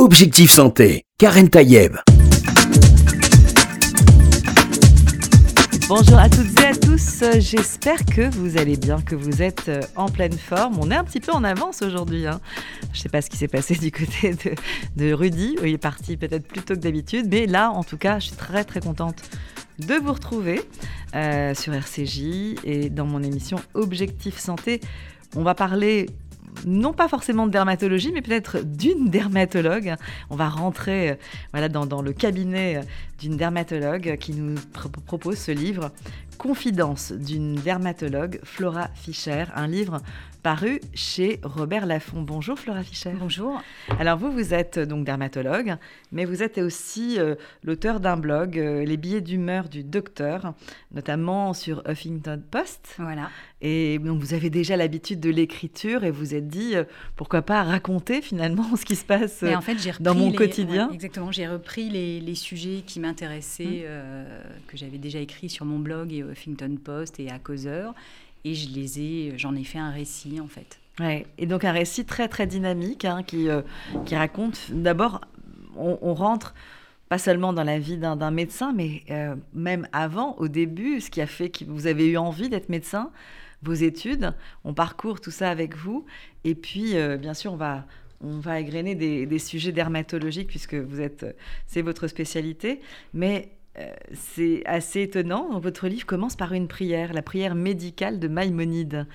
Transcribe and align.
Objectif 0.00 0.50
Santé, 0.50 1.04
Karen 1.18 1.50
Tayeb. 1.50 1.98
Bonjour 5.88 6.18
à 6.18 6.30
toutes 6.30 6.58
et 6.58 6.64
à 6.64 6.74
tous, 6.74 7.22
j'espère 7.38 8.06
que 8.06 8.34
vous 8.34 8.56
allez 8.56 8.78
bien, 8.78 9.02
que 9.02 9.14
vous 9.14 9.42
êtes 9.42 9.68
euh, 9.68 9.82
en 9.96 10.08
pleine 10.08 10.32
forme. 10.32 10.78
On 10.80 10.90
est 10.90 10.94
un 10.94 11.04
petit 11.04 11.20
peu 11.20 11.32
en 11.32 11.44
avance 11.44 11.82
aujourd'hui. 11.82 12.26
Hein. 12.26 12.40
Je 12.94 12.98
ne 12.98 13.02
sais 13.02 13.08
pas 13.10 13.20
ce 13.20 13.28
qui 13.28 13.36
s'est 13.36 13.46
passé 13.46 13.74
du 13.74 13.92
côté 13.92 14.34
de, 14.96 15.12
Rudy, 15.12 15.56
il 15.62 15.74
est 15.74 15.76
parti 15.76 16.16
peut-être 16.16 16.48
plus 16.48 16.62
tôt 16.62 16.72
que 16.72 16.80
d'habitude, 16.80 17.26
mais 17.30 17.44
là 17.44 17.70
en 17.70 17.84
tout 17.84 17.98
cas 17.98 18.20
je 18.20 18.28
suis 18.28 18.36
très 18.36 18.64
très 18.64 18.80
contente 18.80 19.22
de 19.80 19.96
vous 19.96 20.14
retrouver 20.14 20.62
euh, 21.14 21.54
sur 21.54 21.74
RCJ 21.74 22.54
et 22.64 22.88
dans 22.88 23.04
mon 23.04 23.22
émission 23.22 23.58
Objectif 23.74 24.38
Santé. 24.38 24.80
On 25.36 25.42
va 25.42 25.54
parler 25.54 26.06
non 26.66 26.92
pas 26.92 27.08
forcément 27.08 27.46
de 27.46 27.52
dermatologie, 27.52 28.12
mais 28.12 28.22
peut-être 28.22 28.58
d'une 28.64 29.08
dermatologue. 29.08 29.94
On 30.30 30.36
va 30.36 30.48
rentrer 30.48 31.10
euh, 31.10 31.14
voilà, 31.52 31.68
dans, 31.68 32.02
le 32.02 32.12
cabinet 32.12 32.76
euh, 32.76 32.82
d'une 33.18 33.36
dermatologue 33.36 34.16
qui 34.18 34.32
nous 34.32 34.56
propose 35.06 35.38
ce 35.38 35.52
livre, 35.52 35.90
Confidence 36.38 37.12
d'une 37.12 37.56
dermatologue, 37.56 38.40
Flora 38.44 38.88
Fischer, 38.94 39.44
un 39.54 39.66
livre 39.66 40.00
paru 40.40 40.80
chez 40.94 41.38
Robert 41.42 41.86
Laffont. 41.86 42.22
Bonjour 42.22 42.58
Flora 42.58 42.82
Fischer. 42.82 43.12
Bonjour. 43.18 43.62
Alors 43.98 44.16
vous, 44.18 44.32
vous 44.32 44.54
êtes 44.54 44.78
euh, 44.78 44.86
donc 44.86 45.04
dermatologue, 45.04 45.76
mais 46.12 46.24
vous 46.24 46.42
êtes 46.42 46.58
aussi 46.58 47.18
euh, 47.18 47.34
l'auteur 47.62 48.00
d'un 48.00 48.16
blog, 48.16 48.58
euh, 48.58 48.84
Les 48.84 48.96
billets 48.96 49.20
d'humeur 49.20 49.68
du 49.68 49.84
docteur, 49.84 50.54
notamment 50.92 51.52
sur 51.52 51.82
Huffington 51.86 52.42
Post. 52.50 52.94
Voilà. 52.98 53.28
Et 53.60 53.98
donc 53.98 54.20
vous 54.20 54.32
avez 54.32 54.48
déjà 54.48 54.76
l'habitude 54.76 55.20
de 55.20 55.28
l'écriture 55.28 56.04
et 56.04 56.10
vous 56.10 56.34
êtes 56.34 56.48
dit, 56.48 56.74
pourquoi 57.16 57.42
pas 57.42 57.62
raconter 57.62 58.22
finalement 58.22 58.64
ce 58.76 58.86
qui 58.86 58.96
se 58.96 59.04
passe 59.04 59.42
en 59.42 59.60
fait, 59.60 59.76
dans 60.00 60.14
mon 60.14 60.32
quotidien. 60.32 60.90
exactement, 60.90 61.30
j'ai 61.30 61.46
repris 61.46 61.90
les, 61.90 62.34
sujets 62.34 62.82
qui 62.86 63.00
m'intéressaient, 63.00 63.86
mmh. 63.86 64.66
que 64.66 64.76
j'avais 64.78 64.96
déjà 64.96 65.18
écrits 65.18 65.50
sur 65.50 65.66
mon 65.66 65.78
blog 65.78 66.12
et 66.12 66.20
Huffington 66.20 66.78
Post 66.82 67.20
et 67.20 67.28
à 67.28 67.38
Causeur 67.38 67.94
et 68.44 68.54
je 68.54 68.70
les 68.70 69.00
ai, 69.00 69.38
j'en 69.38 69.54
ai 69.54 69.64
fait 69.64 69.78
un 69.78 69.90
récit 69.90 70.40
en 70.40 70.48
fait. 70.48 70.78
Ouais, 70.98 71.26
et 71.38 71.46
donc 71.46 71.64
un 71.64 71.72
récit 71.72 72.04
très 72.04 72.28
très 72.28 72.46
dynamique 72.46 73.04
hein, 73.04 73.22
qui, 73.22 73.48
euh, 73.48 73.62
qui 74.04 74.16
raconte 74.16 74.70
d'abord, 74.70 75.22
on, 75.76 76.14
rentre 76.14 76.54
pas 77.08 77.16
seulement 77.16 77.52
dans 77.52 77.64
la 77.64 77.78
vie 77.78 77.96
d'un 77.96 78.30
médecin, 78.30 78.72
mais 78.74 79.02
euh, 79.10 79.34
même 79.54 79.88
avant, 79.92 80.36
au 80.36 80.48
début, 80.48 81.00
ce 81.00 81.10
qui 81.10 81.20
a 81.20 81.26
fait 81.26 81.48
que 81.48 81.64
vous 81.64 81.86
avez 81.86 82.06
eu 82.06 82.16
envie 82.18 82.48
d'être 82.50 82.68
médecin, 82.68 83.10
vos 83.62 83.72
études, 83.72 84.34
on 84.64 84.74
parcourt 84.74 85.20
tout 85.20 85.30
ça 85.30 85.48
avec 85.48 85.76
vous, 85.76 86.04
et 86.44 86.54
puis 86.54 86.96
euh, 86.96 87.16
bien 87.16 87.34
sûr 87.34 87.52
on 87.52 87.56
va 87.56 87.86
on 88.22 88.38
va 88.38 88.60
égrener 88.60 88.94
des, 88.94 89.24
des 89.24 89.38
sujets 89.38 89.72
dermatologiques 89.72 90.48
puisque 90.48 90.74
vous 90.74 91.00
êtes, 91.00 91.24
c'est 91.66 91.80
votre 91.80 92.06
spécialité, 92.06 92.82
mais 93.14 93.50
euh, 93.78 93.88
c'est 94.12 94.62
assez 94.66 95.02
étonnant. 95.02 95.58
Votre 95.60 95.86
livre 95.86 96.04
commence 96.04 96.34
par 96.34 96.52
une 96.52 96.66
prière, 96.66 97.12
la 97.12 97.22
prière 97.22 97.54
médicale 97.54 98.18
de 98.18 98.26
Maïmonide, 98.26 99.06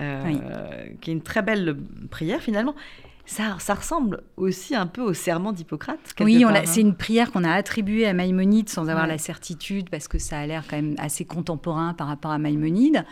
euh, 0.00 0.32
qui 1.00 1.10
est 1.10 1.14
une 1.14 1.22
très 1.22 1.42
belle 1.42 1.76
prière 2.10 2.40
finalement. 2.40 2.74
Ça, 3.26 3.56
ça, 3.60 3.74
ressemble 3.74 4.24
aussi 4.36 4.74
un 4.74 4.88
peu 4.88 5.02
au 5.02 5.12
serment 5.12 5.52
d'Hippocrate. 5.52 6.00
Oui, 6.18 6.44
c'est 6.64 6.80
une 6.80 6.96
prière 6.96 7.30
qu'on 7.30 7.44
a 7.44 7.52
attribuée 7.52 8.04
à 8.06 8.12
Maïmonide 8.12 8.68
sans 8.68 8.88
avoir 8.88 9.06
la 9.06 9.18
certitude, 9.18 9.88
parce 9.88 10.08
que 10.08 10.18
ça 10.18 10.40
a 10.40 10.46
l'air 10.46 10.64
quand 10.68 10.74
même 10.74 10.96
assez 10.98 11.24
contemporain 11.24 11.94
par 11.94 12.08
rapport 12.08 12.32
à 12.32 12.38
Maïmonide. 12.38 13.04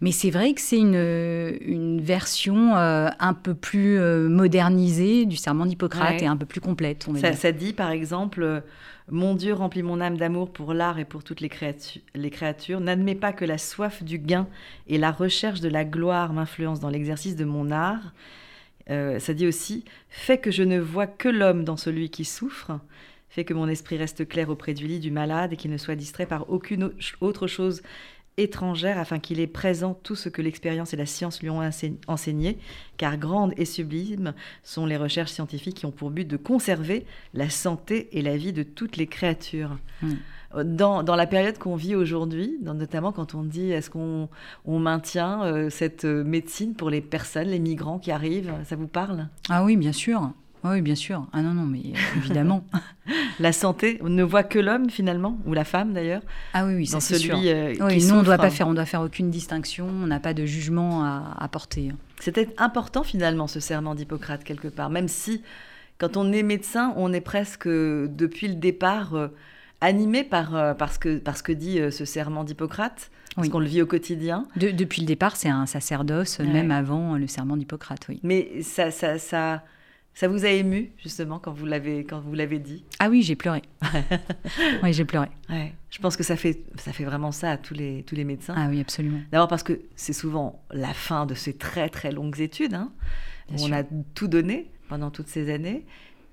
Mais 0.00 0.12
c'est 0.12 0.30
vrai 0.30 0.54
que 0.54 0.60
c'est 0.60 0.78
une, 0.78 0.94
une, 0.94 2.00
version 2.00 2.76
euh, 2.76 3.08
un 3.18 3.34
peu 3.34 3.54
plus 3.54 3.98
modernisée 4.28 5.26
du 5.26 5.36
serment 5.36 5.66
d'Hippocrate 5.66 6.22
et 6.22 6.26
un 6.26 6.36
peu 6.36 6.46
plus 6.46 6.60
complète. 6.60 7.08
ça, 7.16 7.32
ça, 7.32 7.50
dit 7.50 7.72
par 7.72 7.90
exemple 7.90 8.62
mon 9.10 9.34
Dieu 9.34 9.52
remplit 9.52 9.82
mon 9.82 10.00
âme 10.00 10.16
d'amour 10.16 10.50
pour 10.50 10.72
l'art 10.72 10.98
et 10.98 11.04
pour 11.04 11.24
toutes 11.24 11.40
les, 11.40 11.50
créatures. 11.50 12.80
N'admets 12.80 13.14
pas 13.14 13.32
que 13.32 13.44
la 13.44 13.58
soif 13.58 14.02
du 14.02 14.18
gain 14.18 14.48
et 14.86 14.96
la 14.96 15.12
recherche 15.12 15.60
de 15.60 15.68
la 15.68 15.84
gloire 15.84 16.32
m'influencent 16.32 16.80
dans 16.80 16.88
l'exercice 16.88 17.36
de 17.36 17.44
mon 17.44 17.70
art. 17.70 18.14
Euh, 18.90 19.18
ça 19.18 19.34
dit 19.34 19.46
aussi 19.46 19.84
Fais 20.08 20.38
que 20.38 20.50
je 20.50 20.62
ne 20.62 20.78
vois 20.78 21.06
que 21.06 21.28
l'homme 21.28 21.64
dans 21.64 21.76
celui 21.76 22.08
qui 22.08 22.24
souffre. 22.24 22.80
Fais 23.28 23.44
que 23.44 23.52
mon 23.52 23.68
esprit 23.68 23.98
reste 23.98 24.26
clair 24.26 24.48
auprès 24.48 24.72
du 24.72 24.86
lit 24.86 25.00
du 25.00 25.10
malade 25.10 25.52
et 25.52 25.56
qu'il 25.56 25.70
ne 25.70 25.76
soit 25.76 25.96
distrait 25.96 26.26
par 26.26 26.48
aucune 26.48 26.92
autre 27.20 27.46
chose 27.46 27.82
étrangère 28.36 28.98
afin 28.98 29.18
qu'il 29.18 29.40
ait 29.40 29.46
présent 29.46 29.94
tout 30.02 30.16
ce 30.16 30.28
que 30.28 30.42
l'expérience 30.42 30.92
et 30.92 30.96
la 30.96 31.06
science 31.06 31.42
lui 31.42 31.50
ont 31.50 31.60
enseigné, 32.06 32.58
car 32.96 33.16
grandes 33.16 33.54
et 33.56 33.64
sublimes 33.64 34.34
sont 34.62 34.86
les 34.86 34.96
recherches 34.96 35.32
scientifiques 35.32 35.76
qui 35.76 35.86
ont 35.86 35.92
pour 35.92 36.10
but 36.10 36.26
de 36.26 36.36
conserver 36.36 37.04
la 37.32 37.50
santé 37.50 38.08
et 38.12 38.22
la 38.22 38.36
vie 38.36 38.52
de 38.52 38.62
toutes 38.62 38.96
les 38.96 39.06
créatures. 39.06 39.76
Hmm. 40.02 40.14
Dans, 40.64 41.02
dans, 41.02 41.16
la 41.16 41.26
période 41.26 41.58
qu'on 41.58 41.74
vit 41.74 41.96
aujourd'hui, 41.96 42.58
notamment 42.62 43.10
quand 43.10 43.34
on 43.34 43.42
dit 43.42 43.72
est-ce 43.72 43.90
qu'on 43.90 44.28
on 44.64 44.78
maintient 44.78 45.42
euh, 45.42 45.68
cette 45.68 46.04
médecine 46.04 46.74
pour 46.74 46.90
les 46.90 47.00
personnes, 47.00 47.48
les 47.48 47.58
migrants 47.58 47.98
qui 47.98 48.12
arrivent, 48.12 48.54
ça 48.64 48.76
vous 48.76 48.86
parle? 48.86 49.28
Ah 49.48 49.64
oui, 49.64 49.76
bien 49.76 49.90
sûr. 49.90 50.30
Oui, 50.64 50.80
bien 50.80 50.94
sûr. 50.94 51.26
Ah 51.34 51.42
non, 51.42 51.52
non, 51.52 51.66
mais 51.66 51.80
euh, 51.84 51.98
évidemment. 52.16 52.64
la 53.38 53.52
santé, 53.52 53.98
on 54.02 54.08
ne 54.08 54.22
voit 54.22 54.42
que 54.42 54.58
l'homme 54.58 54.88
finalement, 54.88 55.38
ou 55.44 55.52
la 55.52 55.64
femme 55.64 55.92
d'ailleurs. 55.92 56.22
Ah 56.54 56.64
oui, 56.64 56.74
oui, 56.74 56.86
c'est 56.86 57.00
sûr. 57.00 57.36
Euh, 57.36 57.74
oui, 57.80 58.04
nous, 58.06 58.14
on 58.14 58.22
doit 58.22 58.38
pas 58.38 58.50
faire, 58.50 58.66
on 58.66 58.74
doit 58.74 58.86
faire 58.86 59.02
aucune 59.02 59.30
distinction. 59.30 59.86
On 59.86 60.06
n'a 60.06 60.20
pas 60.20 60.32
de 60.32 60.46
jugement 60.46 61.04
à, 61.04 61.36
à 61.38 61.48
porter. 61.48 61.92
C'était 62.18 62.48
important 62.56 63.02
finalement 63.02 63.46
ce 63.46 63.60
serment 63.60 63.94
d'Hippocrate 63.94 64.42
quelque 64.42 64.68
part, 64.68 64.88
même 64.88 65.08
si 65.08 65.42
quand 65.98 66.16
on 66.16 66.32
est 66.32 66.42
médecin, 66.42 66.94
on 66.96 67.12
est 67.12 67.20
presque 67.20 67.68
depuis 67.68 68.48
le 68.48 68.54
départ 68.54 69.14
euh, 69.14 69.28
animé 69.82 70.24
par, 70.24 70.76
parce 70.76 70.96
que, 70.96 71.18
parce 71.18 71.42
que 71.42 71.52
dit 71.52 71.78
ce 71.90 72.04
serment 72.06 72.42
d'Hippocrate. 72.42 73.10
Parce 73.36 73.48
qu'on 73.48 73.58
le 73.58 73.66
vit 73.66 73.82
au 73.82 73.86
quotidien. 73.86 74.46
depuis 74.56 75.02
le 75.02 75.06
départ, 75.06 75.36
c'est 75.36 75.48
un 75.48 75.66
sacerdoce, 75.66 76.38
même 76.38 76.70
avant 76.70 77.16
le 77.16 77.26
serment 77.26 77.56
d'Hippocrate, 77.56 78.06
oui. 78.08 78.20
Mais 78.22 78.62
ça, 78.62 78.92
ça, 78.92 79.18
ça, 79.18 79.64
ça 80.14 80.28
vous 80.28 80.44
a 80.44 80.48
ému 80.48 80.92
justement 81.02 81.38
quand 81.38 81.52
vous 81.52 81.66
l'avez 81.66 82.04
quand 82.04 82.20
vous 82.20 82.34
l'avez 82.34 82.58
dit? 82.58 82.84
Ah 82.98 83.08
oui, 83.08 83.22
j'ai 83.22 83.36
pleuré. 83.36 83.62
oui, 84.82 84.92
j'ai 84.92 85.04
pleuré. 85.04 85.28
Je 85.90 85.98
pense 85.98 86.16
que 86.16 86.22
ça 86.22 86.36
fait 86.36 86.62
ça 86.76 86.92
fait 86.92 87.04
vraiment 87.04 87.32
ça 87.32 87.50
à 87.52 87.56
tous 87.56 87.74
les 87.74 88.02
tous 88.04 88.14
les 88.14 88.24
médecins. 88.24 88.54
Ah 88.56 88.68
oui, 88.68 88.80
absolument. 88.80 89.20
D'abord 89.32 89.48
parce 89.48 89.62
que 89.62 89.80
c'est 89.96 90.12
souvent 90.12 90.62
la 90.70 90.94
fin 90.94 91.26
de 91.26 91.34
ces 91.34 91.54
très 91.54 91.88
très 91.88 92.12
longues 92.12 92.40
études. 92.40 92.74
Hein, 92.74 92.92
où 93.50 93.62
on 93.62 93.72
a 93.72 93.82
tout 94.14 94.28
donné 94.28 94.70
pendant 94.88 95.10
toutes 95.10 95.28
ces 95.28 95.52
années. 95.52 95.84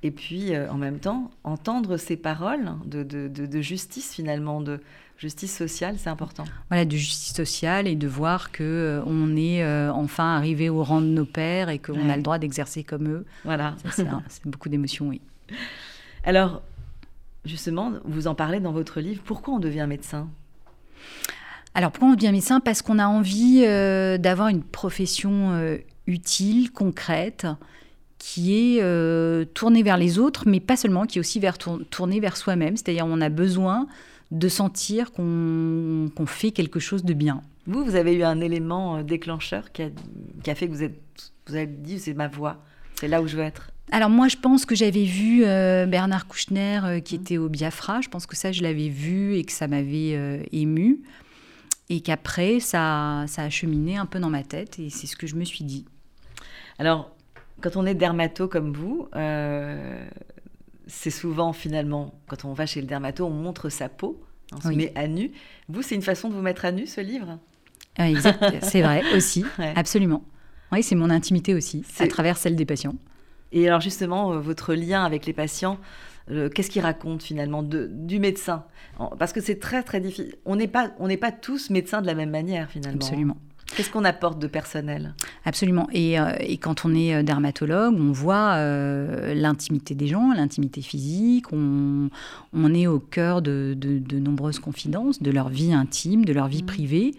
Et 0.04 0.12
puis, 0.12 0.56
euh, 0.56 0.72
en 0.72 0.78
même 0.78 1.00
temps, 1.00 1.32
entendre 1.44 1.98
ces 1.98 2.18
paroles 2.18 2.72
de, 2.86 3.04
de, 3.04 3.28
de 3.28 3.62
justice, 3.62 4.16
finalement, 4.16 4.62
de, 4.62 4.80
Justice 5.22 5.56
sociale, 5.56 5.98
c'est 6.00 6.10
important. 6.10 6.46
Voilà, 6.70 6.84
de 6.84 6.98
justice 6.98 7.36
sociale 7.36 7.88
et 7.88 7.94
de 7.94 8.08
voir 8.08 8.52
que 8.52 8.64
euh, 8.64 9.04
on 9.06 9.36
est 9.38 9.64
euh, 9.64 9.94
enfin 9.94 10.36
arrivé 10.36 10.68
au 10.68 10.84
rang 10.84 11.00
de 11.00 11.06
nos 11.06 11.26
pères 11.26 11.70
et 11.70 11.78
qu'on 11.78 12.10
a 12.10 12.18
le 12.18 12.24
droit 12.24 12.40
d'exercer 12.40 12.84
comme 12.84 13.08
eux. 13.08 13.26
Voilà. 13.46 13.76
C'est 13.92 14.48
beaucoup 14.48 14.68
d'émotions, 14.68 15.10
oui. 15.10 15.22
Alors, 16.24 16.64
justement, 17.46 17.94
vous 18.04 18.26
en 18.26 18.34
parlez 18.34 18.60
dans 18.60 18.72
votre 18.72 19.00
livre. 19.00 19.22
Pourquoi 19.24 19.54
on 19.54 19.60
devient 19.60 19.86
médecin? 19.88 20.28
Alors, 21.76 21.92
pourquoi 21.92 22.10
on 22.10 22.16
devient 22.16 22.32
médecin? 22.32 22.60
Parce 22.60 22.82
qu'on 22.82 22.98
a 22.98 23.06
envie 23.06 23.64
euh, 23.64 24.18
d'avoir 24.18 24.48
une 24.48 24.64
profession 24.64 25.78
utile, 26.08 26.72
concrète, 26.72 27.46
qui 28.18 28.56
est 28.56 29.54
tournée 29.54 29.84
vers 29.84 29.98
les 29.98 30.18
autres, 30.18 30.46
mais 30.48 30.60
pas 30.60 30.78
seulement, 30.78 31.06
qui 31.06 31.20
est 31.20 31.22
aussi 31.22 31.40
vers, 31.40 31.60
tournée 31.60 32.20
vers 32.20 32.38
soi-même. 32.38 32.76
C'est-à-dire, 32.76 33.06
on 33.06 33.22
a 33.22 33.30
besoin 33.30 33.86
de 34.32 34.48
sentir 34.48 35.12
qu'on 35.12 36.26
fait 36.26 36.52
quelque 36.52 36.80
chose 36.80 37.04
de 37.04 37.14
bien. 37.14 37.42
Vous, 37.68 37.84
vous 37.84 37.96
avez 37.96 38.14
eu 38.14 38.24
un 38.24 38.40
élément 38.40 38.98
euh, 38.98 39.04
déclencheur 39.04 39.72
qui 39.72 39.84
a, 39.84 40.56
fait 40.56 40.68
que 40.68 40.74
vous, 40.74 40.84
êtes, 40.84 41.00
vous 41.48 41.56
avez 41.56 41.68
dit 41.68 42.00
c'est 42.00 42.14
ma 42.14 42.28
voix, 42.28 42.58
c'est 42.96 43.08
là 43.08 43.22
où 43.22 43.28
je 43.28 43.36
veux 43.36 43.44
être. 43.44 43.72
Alors 43.92 44.10
moi, 44.10 44.30
je 44.30 44.38
pense 44.38 44.66
que 44.66 44.74
j'avais 44.74 45.04
vu 45.04 45.44
euh, 45.44 45.86
Bernard 45.86 46.28
Kouchner 46.28 46.80
euh, 46.84 47.00
qui 47.02 47.18
mmh. 47.18 47.22
était 47.22 47.38
au 47.38 47.50
Biafra. 47.50 48.00
Je 48.02 48.08
pense 48.08 48.26
que 48.26 48.38
ça, 48.38 48.52
je 48.52 48.64
l'avais 48.64 48.88
vu 48.88 49.36
et 49.36 49.44
que 49.44 49.52
ça 49.52 49.68
m'avait 49.68 50.48
ému. 50.52 51.02
Et 51.90 52.00
qu'après, 52.00 52.62
ça, 52.62 53.26
ça 53.28 53.44
a 53.44 53.50
cheminé 53.50 53.98
un 53.98 54.06
peu 54.06 54.20
dans 54.20 54.30
ma 54.30 54.44
tête 54.44 54.80
et 54.80 54.90
c'est 54.90 55.08
ce 55.08 55.18
que 55.18 55.28
je 55.28 55.36
me 55.36 55.44
suis 55.44 55.66
dit. 55.66 55.86
Alors, 56.80 57.14
quand 57.60 57.76
on 57.76 57.86
est 57.86 57.96
dermato 57.96 58.48
comme 58.48 58.72
vous, 58.72 59.10
c'est 60.92 61.10
souvent 61.10 61.54
finalement, 61.54 62.14
quand 62.28 62.46
on 62.46 62.54
va 62.54 62.66
chez 62.66 62.82
le 62.82 62.88
dermato, 62.88 63.26
on 63.26 63.30
montre 63.30 63.70
sa 63.70 63.90
peau, 63.90 64.22
on 64.54 64.60
se 64.60 64.68
met 64.68 64.92
à 64.96 65.08
nu. 65.08 65.32
Vous, 65.70 65.82
c'est 65.82 65.96
une 65.96 66.02
façon 66.02 66.30
de 66.30 66.34
vous 66.36 66.42
mettre 66.42 66.66
à 66.66 66.72
nu, 66.72 66.86
ce 66.86 67.00
livre? 67.00 67.40
Oui, 67.98 68.16
c'est 68.62 68.82
vrai 68.82 69.02
aussi, 69.16 69.46
absolument. 69.76 70.24
Oui, 70.72 70.84
c'est 70.84 70.96
mon 70.96 71.10
intimité 71.10 71.54
aussi, 71.54 71.84
à 72.00 72.08
travers 72.08 72.38
celle 72.38 72.56
des 72.56 72.66
patients. 72.66 72.96
Et 73.54 73.68
alors 73.68 73.82
justement, 73.82 74.34
euh, 74.34 74.40
votre 74.40 74.74
lien 74.74 75.04
avec 75.04 75.26
les 75.26 75.34
patients, 75.34 75.78
euh, 76.30 76.50
qu'est-ce 76.50 76.70
qu'il 76.70 76.82
raconte 76.82 77.24
finalement 77.24 77.64
de, 77.64 77.90
du 77.92 78.20
médecin? 78.20 78.66
Parce 79.18 79.34
que 79.34 79.42
c'est 79.42 79.60
très 79.60 79.84
très 79.84 80.00
difficile. 80.00 80.36
On 80.46 80.56
n'est 80.56 80.68
pas, 80.68 80.92
on 81.00 81.08
n'est 81.08 81.18
pas 81.18 81.32
tous 81.32 81.70
médecins 81.70 82.02
de 82.02 82.08
la 82.08 82.14
même 82.14 82.30
manière 82.30 82.70
finalement. 82.70 83.02
Absolument. 83.02 83.38
Qu'est-ce 83.76 83.90
qu'on 83.90 84.04
apporte 84.04 84.40
de 84.40 84.48
personnel? 84.48 85.14
Absolument. 85.46 85.88
Et, 85.94 86.20
euh, 86.20 86.34
et, 86.40 86.58
quand 86.58 86.86
on 86.86 86.94
est 86.94 87.16
euh, 87.16 87.24
dermatologue, 87.24 87.96
on 87.98 88.12
voit 88.12 88.56
euh, 88.56 89.34
l'intimité 89.34 89.96
des 89.96 90.08
gens, 90.08 90.34
l'intimité 90.34 90.82
physique. 90.82 91.54
On, 91.54 92.10
on, 92.54 92.74
est 92.74 92.88
au 92.88 93.00
cœur 93.00 93.42
de, 93.42 93.74
de, 93.78 94.00
de, 94.00 94.20
nombreuses 94.20 94.60
confidences, 94.60 95.22
de 95.22 95.32
leur 95.32 95.50
vie 95.50 95.74
intime, 95.74 96.26
de 96.26 96.34
leur 96.34 96.48
vie 96.48 96.64
mmh. 96.64 96.68
privée. 96.68 97.16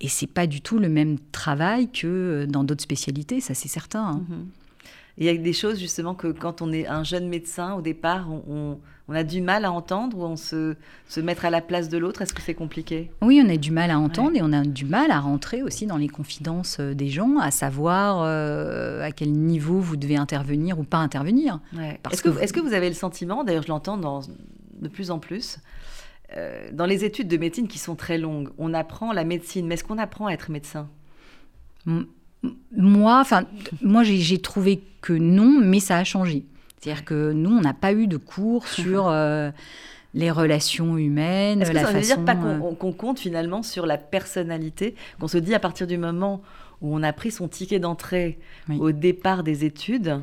Et 0.00 0.08
c'est 0.08 0.26
pas 0.26 0.46
du 0.46 0.62
tout 0.62 0.78
le 0.78 0.88
même 0.88 1.18
travail 1.32 1.88
que 1.88 2.46
dans 2.48 2.64
d'autres 2.64 2.82
spécialités, 2.82 3.40
ça 3.40 3.52
c'est 3.52 3.68
certain. 3.68 4.04
Hein. 4.04 4.22
Mmh. 4.28 4.34
Il 5.18 5.26
y 5.26 5.28
a 5.28 5.36
des 5.36 5.52
choses 5.52 5.78
justement 5.78 6.14
que 6.14 6.28
quand 6.28 6.62
on 6.62 6.72
est 6.72 6.86
un 6.86 7.04
jeune 7.04 7.28
médecin, 7.28 7.74
au 7.74 7.82
départ, 7.82 8.28
on, 8.30 8.42
on, 8.48 8.78
on 9.10 9.14
a 9.14 9.24
du 9.24 9.40
mal 9.40 9.64
à 9.64 9.72
entendre 9.72 10.18
ou 10.18 10.22
on 10.22 10.36
se, 10.36 10.76
se 11.08 11.20
mettre 11.20 11.44
à 11.44 11.50
la 11.50 11.60
place 11.60 11.88
de 11.88 11.98
l'autre? 11.98 12.22
Est-ce 12.22 12.32
que 12.32 12.40
c'est 12.40 12.54
compliqué? 12.54 13.10
Oui, 13.22 13.42
on 13.44 13.50
a 13.50 13.56
du 13.56 13.72
mal 13.72 13.90
à 13.90 13.98
entendre 13.98 14.30
ouais. 14.30 14.38
et 14.38 14.42
on 14.42 14.52
a 14.52 14.62
du 14.62 14.84
mal 14.84 15.10
à 15.10 15.18
rentrer 15.18 15.64
aussi 15.64 15.86
dans 15.86 15.96
les 15.96 16.08
confidences 16.08 16.76
euh, 16.78 16.94
des 16.94 17.08
gens, 17.08 17.38
à 17.38 17.50
savoir 17.50 18.22
euh, 18.22 19.02
à 19.02 19.10
quel 19.10 19.32
niveau 19.32 19.80
vous 19.80 19.96
devez 19.96 20.14
intervenir 20.14 20.78
ou 20.78 20.84
pas 20.84 20.98
intervenir. 20.98 21.58
Ouais. 21.76 21.98
Est-ce 22.12 22.22
que, 22.22 22.28
est 22.40 22.52
que, 22.52 22.60
vous 22.60 22.72
avez 22.72 22.88
le 22.88 22.94
sentiment, 22.94 23.42
d'ailleurs 23.42 23.64
je 23.64 23.68
l'entends 23.68 23.98
de 23.98 24.88
plus 24.88 25.10
en 25.10 25.18
plus, 25.18 25.58
euh, 26.36 26.68
dans 26.72 26.86
les 26.86 27.04
études 27.04 27.26
de 27.26 27.36
médecine 27.36 27.66
qui 27.66 27.80
sont 27.80 27.96
très 27.96 28.16
longues, 28.16 28.50
on 28.58 28.72
apprend 28.72 29.12
la 29.12 29.24
médecine, 29.24 29.66
mais 29.66 29.74
est-ce 29.74 29.84
qu'on 29.84 29.98
apprend 29.98 30.26
à 30.26 30.32
être 30.32 30.52
médecin? 30.52 30.88
Moi, 31.84 33.18
enfin, 33.20 33.42
moi 33.82 34.04
j'ai 34.04 34.40
trouvé 34.40 34.84
que 35.00 35.14
non, 35.14 35.58
mais 35.60 35.80
ça 35.80 35.96
a 35.96 36.04
changé. 36.04 36.44
C'est-à-dire 36.80 37.04
que 37.04 37.32
nous, 37.32 37.50
on 37.50 37.60
n'a 37.60 37.74
pas 37.74 37.92
eu 37.92 38.06
de 38.06 38.16
cours 38.16 38.66
sur 38.68 39.08
euh, 39.08 39.50
les 40.14 40.30
relations 40.30 40.96
humaines, 40.96 41.62
Est-ce 41.62 41.70
que 41.70 41.74
la 41.74 41.84
ça 41.84 41.92
veut 41.92 42.00
dire 42.00 42.24
pas 42.24 42.34
qu'on 42.34 42.74
qu 42.74 42.96
compte 42.96 43.18
finalement 43.18 43.62
sur 43.62 43.86
la 43.86 43.98
personnalité, 43.98 44.94
qu'on 45.18 45.28
se 45.28 45.38
dit 45.38 45.54
à 45.54 45.60
partir 45.60 45.86
du 45.86 45.98
moment 45.98 46.42
où 46.80 46.94
on 46.94 47.02
a 47.02 47.12
pris 47.12 47.30
son 47.30 47.48
ticket 47.48 47.78
d'entrée 47.78 48.38
oui. 48.68 48.78
au 48.80 48.92
départ 48.92 49.42
des 49.42 49.64
études, 49.64 50.20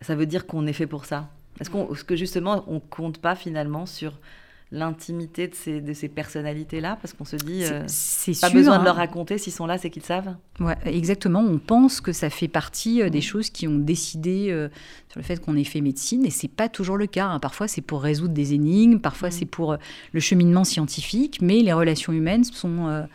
ça 0.00 0.14
veut 0.14 0.26
dire 0.26 0.46
qu'on 0.46 0.66
est 0.66 0.72
fait 0.72 0.86
pour 0.86 1.04
ça? 1.04 1.28
Est-ce 1.60 1.70
qu'on, 1.70 1.92
est 1.92 2.06
que 2.06 2.16
justement, 2.16 2.64
on 2.68 2.78
compte 2.78 3.18
pas 3.18 3.34
finalement 3.34 3.84
sur 3.84 4.20
l'intimité 4.70 5.48
de 5.48 5.54
ces, 5.54 5.80
de 5.80 5.92
ces 5.94 6.08
personnalités-là 6.08 6.98
Parce 7.00 7.14
qu'on 7.14 7.24
se 7.24 7.36
dit, 7.36 7.64
euh, 7.64 7.82
c'est 7.86 8.38
pas 8.38 8.48
sûr, 8.48 8.58
besoin 8.58 8.74
hein. 8.74 8.78
de 8.80 8.84
leur 8.84 8.96
raconter, 8.96 9.38
s'ils 9.38 9.52
sont 9.52 9.66
là, 9.66 9.78
c'est 9.78 9.90
qu'ils 9.90 10.02
savent. 10.02 10.36
Ouais, 10.60 10.76
exactement. 10.84 11.40
On 11.40 11.58
pense 11.58 12.00
que 12.00 12.12
ça 12.12 12.28
fait 12.28 12.48
partie 12.48 13.02
euh, 13.02 13.08
des 13.08 13.22
choses 13.22 13.48
qui 13.50 13.66
ont 13.66 13.78
décidé 13.78 14.48
euh, 14.50 14.68
sur 15.08 15.20
le 15.20 15.24
fait 15.24 15.40
qu'on 15.40 15.56
ait 15.56 15.64
fait 15.64 15.80
médecine, 15.80 16.26
et 16.26 16.30
c'est 16.30 16.48
pas 16.48 16.68
toujours 16.68 16.98
le 16.98 17.06
cas. 17.06 17.26
Hein. 17.26 17.38
Parfois, 17.38 17.66
c'est 17.66 17.80
pour 17.80 18.02
résoudre 18.02 18.34
des 18.34 18.52
énigmes, 18.52 18.98
parfois, 18.98 19.28
mmh. 19.28 19.32
c'est 19.32 19.46
pour 19.46 19.72
euh, 19.72 19.76
le 20.12 20.20
cheminement 20.20 20.64
scientifique, 20.64 21.38
mais 21.40 21.60
les 21.60 21.72
relations 21.72 22.12
humaines 22.12 22.44
sont 22.44 23.06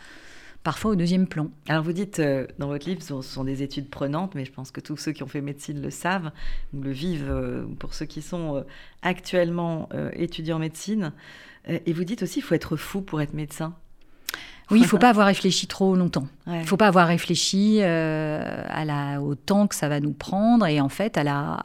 parfois 0.64 0.92
au 0.92 0.96
deuxième 0.96 1.28
plan. 1.28 1.50
Alors 1.68 1.84
vous 1.84 1.92
dites 1.92 2.18
euh, 2.18 2.46
dans 2.58 2.66
votre 2.66 2.88
livre, 2.88 3.02
ce 3.02 3.20
sont 3.20 3.44
des 3.44 3.62
études 3.62 3.90
prenantes, 3.90 4.34
mais 4.34 4.44
je 4.44 4.50
pense 4.50 4.70
que 4.70 4.80
tous 4.80 4.96
ceux 4.96 5.12
qui 5.12 5.22
ont 5.22 5.28
fait 5.28 5.42
médecine 5.42 5.80
le 5.80 5.90
savent, 5.90 6.32
ou 6.72 6.80
le 6.80 6.90
vivent 6.90 7.30
euh, 7.30 7.66
pour 7.78 7.94
ceux 7.94 8.06
qui 8.06 8.22
sont 8.22 8.56
euh, 8.56 8.62
actuellement 9.02 9.88
étudiants 10.14 10.56
en 10.56 10.60
médecine. 10.60 11.12
Et 11.68 11.92
vous 11.92 12.04
dites 12.04 12.22
aussi, 12.22 12.40
il 12.40 12.42
faut 12.42 12.54
être 12.54 12.76
fou 12.76 13.02
pour 13.02 13.20
être 13.20 13.34
médecin. 13.34 13.76
Oui, 14.70 14.78
il 14.78 14.82
ne 14.82 14.86
faut 14.88 14.98
pas 14.98 15.10
avoir 15.10 15.26
réfléchi 15.26 15.66
trop 15.66 15.94
longtemps. 15.94 16.26
Il 16.46 16.52
ouais. 16.52 16.60
ne 16.60 16.64
faut 16.64 16.76
pas 16.76 16.86
avoir 16.86 17.06
réfléchi 17.06 17.78
euh, 17.80 18.64
à 18.68 18.84
la, 18.84 19.20
au 19.20 19.34
temps 19.34 19.66
que 19.66 19.74
ça 19.74 19.88
va 19.88 20.00
nous 20.00 20.12
prendre 20.12 20.66
et 20.66 20.80
en 20.80 20.88
fait 20.88 21.18
à 21.18 21.24
la, 21.24 21.64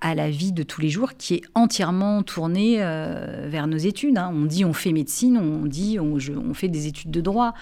à 0.00 0.14
la 0.14 0.30
vie 0.30 0.52
de 0.52 0.62
tous 0.62 0.80
les 0.80 0.88
jours 0.88 1.12
qui 1.18 1.34
est 1.34 1.42
entièrement 1.54 2.22
tournée 2.22 2.76
euh, 2.78 3.46
vers 3.48 3.66
nos 3.66 3.76
études. 3.76 4.16
Hein. 4.16 4.32
On 4.34 4.46
dit 4.46 4.64
on 4.64 4.72
fait 4.72 4.92
médecine, 4.92 5.36
on 5.36 5.66
dit 5.66 5.98
on, 6.00 6.18
je, 6.18 6.32
on, 6.32 6.54
fait 6.54 6.68
des 6.68 6.86
études 6.86 7.10
de 7.10 7.20
droit. 7.20 7.54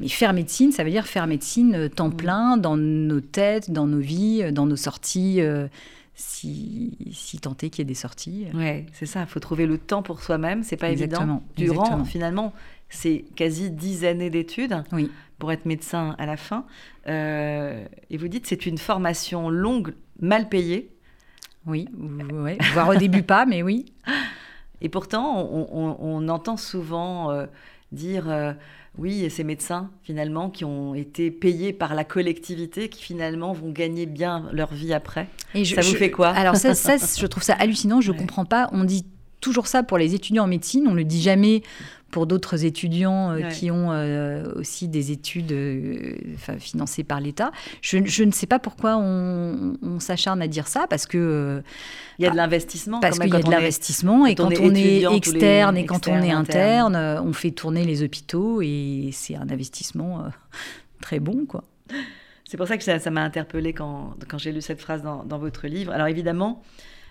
Mais 0.00 0.08
faire 0.08 0.32
médecine, 0.32 0.72
ça 0.72 0.84
veut 0.84 0.90
dire 0.90 1.06
faire 1.06 1.26
médecine 1.26 1.74
euh, 1.74 1.88
temps 1.88 2.10
plein 2.10 2.56
dans 2.56 2.76
nos 2.76 3.20
têtes, 3.20 3.70
dans 3.70 3.86
nos 3.86 4.00
vies, 4.00 4.52
dans 4.52 4.66
nos 4.66 4.76
sorties. 4.76 5.40
Euh, 5.40 5.68
si, 6.20 6.96
est 7.00 7.70
qu'il 7.70 7.78
y 7.78 7.80
ait 7.80 7.84
des 7.84 7.94
sorties. 7.94 8.46
Oui, 8.54 8.86
c'est 8.92 9.06
ça. 9.06 9.20
Il 9.20 9.26
faut 9.26 9.40
trouver 9.40 9.66
le 9.66 9.78
temps 9.78 10.02
pour 10.02 10.22
soi-même. 10.22 10.62
C'est 10.62 10.76
pas 10.76 10.90
Exactement. 10.90 11.42
évident. 11.56 11.74
Durant, 11.74 11.82
Exactement. 11.84 12.04
finalement, 12.04 12.52
c'est 12.88 13.24
quasi 13.36 13.70
dix 13.70 14.04
années 14.04 14.30
d'études 14.30 14.82
oui. 14.92 15.10
pour 15.38 15.50
être 15.50 15.64
médecin 15.64 16.14
à 16.18 16.26
la 16.26 16.36
fin. 16.36 16.66
Euh, 17.08 17.84
et 18.10 18.16
vous 18.18 18.28
dites 18.28 18.46
c'est 18.46 18.66
une 18.66 18.78
formation 18.78 19.48
longue, 19.48 19.94
mal 20.20 20.48
payée. 20.48 20.90
Oui, 21.66 21.88
ouais. 22.32 22.58
voire 22.72 22.88
au 22.88 22.94
début 22.94 23.22
pas, 23.22 23.46
mais 23.46 23.62
oui. 23.62 23.86
Et 24.82 24.88
pourtant, 24.88 25.46
on, 25.52 25.68
on, 25.70 25.96
on 26.00 26.28
entend 26.28 26.56
souvent 26.56 27.30
euh, 27.30 27.46
dire 27.92 28.30
euh, 28.30 28.54
oui, 29.00 29.30
ces 29.30 29.44
médecins 29.44 29.90
finalement 30.02 30.50
qui 30.50 30.66
ont 30.66 30.94
été 30.94 31.30
payés 31.30 31.72
par 31.72 31.94
la 31.94 32.04
collectivité, 32.04 32.90
qui 32.90 33.02
finalement 33.02 33.54
vont 33.54 33.70
gagner 33.70 34.04
bien 34.04 34.44
leur 34.52 34.74
vie 34.74 34.92
après. 34.92 35.26
Et 35.54 35.64
je, 35.64 35.74
ça 35.74 35.80
vous 35.80 35.92
je, 35.92 35.96
fait 35.96 36.10
quoi? 36.10 36.28
Alors 36.28 36.56
ça, 36.56 36.74
ça, 36.74 36.96
je 37.18 37.26
trouve 37.26 37.42
ça 37.42 37.54
hallucinant. 37.54 38.02
Je 38.02 38.12
ouais. 38.12 38.18
comprends 38.18 38.44
pas. 38.44 38.68
On 38.72 38.84
dit 38.84 39.06
toujours 39.40 39.68
ça 39.68 39.82
pour 39.82 39.96
les 39.96 40.14
étudiants 40.14 40.44
en 40.44 40.48
médecine. 40.48 40.86
On 40.86 40.92
le 40.92 41.04
dit 41.04 41.22
jamais 41.22 41.62
pour 42.10 42.26
d'autres 42.26 42.64
étudiants 42.64 43.30
euh, 43.30 43.36
ouais. 43.36 43.48
qui 43.48 43.70
ont 43.70 43.92
euh, 43.92 44.44
aussi 44.56 44.88
des 44.88 45.12
études 45.12 45.52
euh, 45.52 46.16
financées 46.58 47.04
par 47.04 47.20
l'État. 47.20 47.52
Je, 47.80 47.98
je, 48.04 48.24
ne 48.24 48.32
sais 48.32 48.46
pas 48.46 48.58
pourquoi 48.58 48.96
on, 48.96 49.76
on 49.82 50.00
s'acharne 50.00 50.42
à 50.42 50.48
dire 50.48 50.68
ça, 50.68 50.86
parce 50.88 51.06
que... 51.06 51.62
il 52.18 52.24
y 52.24 52.28
a 52.28 52.30
de 52.30 52.36
l'investissement. 52.36 53.00
Parce 53.00 53.18
qu'il 53.18 53.32
y 53.32 53.36
a 53.36 53.40
de 53.40 53.50
l'investissement, 53.50 54.26
et 54.26 54.34
quand 54.34 54.50
on 54.60 54.74
est, 54.74 55.04
externe 55.14 55.76
et 55.76 55.86
quand 55.86 56.08
on 56.08 56.22
est 56.22 56.30
interne, 56.30 56.96
interne, 56.96 57.26
on 57.26 57.32
fait 57.32 57.50
tourner 57.50 57.84
les 57.84 58.02
hôpitaux, 58.02 58.60
et 58.62 59.10
c'est 59.12 59.36
un 59.36 59.48
investissement 59.48 60.24
très 61.00 61.20
bon, 61.20 61.46
quoi. 61.46 61.64
C'est 62.44 62.56
pour 62.56 62.66
ça 62.66 62.76
que 62.76 62.82
ça 62.82 63.10
m'a 63.10 63.22
interpellée 63.22 63.72
quand, 63.72 64.16
quand 64.28 64.38
j'ai 64.38 64.50
lu 64.50 64.60
cette 64.60 64.80
phrase 64.80 65.02
dans, 65.02 65.22
dans, 65.22 65.38
votre 65.38 65.68
livre. 65.68 65.92
Alors 65.92 66.08
évidemment, 66.08 66.62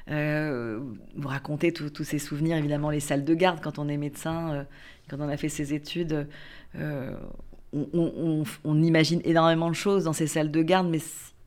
euh, 0.09 0.79
vous 1.15 1.27
racontez 1.27 1.71
tous 1.71 2.03
ces 2.03 2.19
souvenirs, 2.19 2.57
évidemment, 2.57 2.89
les 2.89 2.99
salles 2.99 3.25
de 3.25 3.33
garde 3.33 3.59
quand 3.61 3.79
on 3.79 3.87
est 3.87 3.97
médecin, 3.97 4.53
euh, 4.53 4.63
quand 5.09 5.17
on 5.19 5.29
a 5.29 5.37
fait 5.37 5.49
ses 5.49 5.73
études. 5.73 6.27
Euh, 6.75 7.15
on, 7.71 7.87
on, 7.93 8.43
on, 8.63 8.81
imagine 8.81 9.21
énormément 9.23 9.69
de 9.69 9.75
choses 9.75 10.05
dans 10.05 10.13
ces 10.13 10.25
salles 10.25 10.49
de 10.49 10.63
garde, 10.63 10.89
mais 10.89 10.99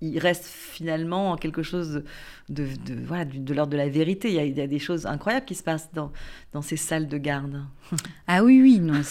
il 0.03 0.19
reste 0.19 0.45
finalement 0.45 1.37
quelque 1.37 1.63
chose 1.63 2.05
de, 2.49 2.65
de, 2.65 2.95
de 2.95 3.05
voilà, 3.05 3.25
de, 3.25 3.39
de 3.39 3.55
l'ordre 3.55 3.73
de 3.73 3.77
la 3.77 3.89
vérité. 3.89 4.29
Il 4.29 4.35
y, 4.35 4.39
a, 4.39 4.45
il 4.45 4.57
y, 4.57 4.61
a, 4.61 4.67
des 4.67 4.79
choses 4.79 5.07
incroyables 5.07 5.47
qui 5.47 5.55
se 5.55 5.63
passent 5.63 5.91
dans, 5.93 6.13
dans 6.53 6.63
ces 6.63 6.77
salles 6.77 7.09
de 7.09 7.19
garde. 7.19 7.63
Ah 8.27 8.43
oui, 8.43 8.63
oui, 8.63 8.79
non, 8.79 9.03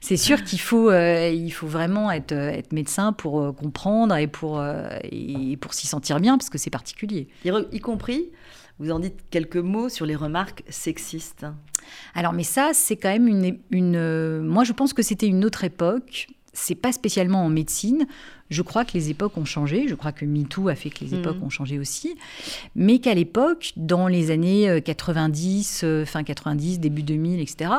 c'est 0.00 0.16
sûr 0.16 0.42
qu'il 0.42 0.60
faut, 0.60 0.88
euh, 0.88 1.28
il 1.28 1.50
faut 1.50 1.66
vraiment 1.66 2.10
être, 2.10 2.32
être 2.32 2.72
médecin 2.72 3.12
pour 3.12 3.40
euh, 3.40 3.52
comprendre 3.52 4.16
et 4.16 4.26
pour, 4.26 4.58
euh, 4.58 4.88
et 5.02 5.58
pour 5.58 5.74
s'y 5.74 5.86
sentir 5.86 6.18
bien, 6.20 6.38
parce 6.38 6.48
que 6.48 6.56
c'est 6.56 6.70
particulier. 6.70 7.28
Y, 7.44 7.50
y 7.72 7.80
compris 7.80 8.30
vous 8.78 8.90
en 8.90 8.98
dites 8.98 9.18
quelques 9.30 9.56
mots 9.56 9.88
sur 9.88 10.06
les 10.06 10.16
remarques 10.16 10.64
sexistes. 10.68 11.46
Alors, 12.14 12.32
mais 12.32 12.42
ça, 12.42 12.70
c'est 12.72 12.96
quand 12.96 13.10
même 13.10 13.28
une, 13.28 13.58
une. 13.70 13.96
Euh, 13.96 14.42
moi, 14.42 14.64
je 14.64 14.72
pense 14.72 14.92
que 14.92 15.02
c'était 15.02 15.26
une 15.26 15.44
autre 15.44 15.64
époque. 15.64 16.28
C'est 16.52 16.74
pas 16.74 16.92
spécialement 16.92 17.44
en 17.44 17.48
médecine. 17.48 18.06
Je 18.48 18.62
crois 18.62 18.84
que 18.84 18.92
les 18.92 19.10
époques 19.10 19.36
ont 19.36 19.44
changé. 19.44 19.88
Je 19.88 19.94
crois 19.94 20.12
que 20.12 20.24
MeToo 20.24 20.68
a 20.68 20.74
fait 20.74 20.90
que 20.90 21.04
les 21.04 21.14
époques 21.14 21.40
mmh. 21.40 21.44
ont 21.44 21.50
changé 21.50 21.78
aussi. 21.78 22.14
Mais 22.76 23.00
qu'à 23.00 23.14
l'époque, 23.14 23.72
dans 23.76 24.06
les 24.06 24.30
années 24.30 24.80
90, 24.82 25.80
euh, 25.82 26.04
fin 26.04 26.22
90, 26.22 26.78
début 26.78 27.02
2000, 27.02 27.40
etc., 27.40 27.70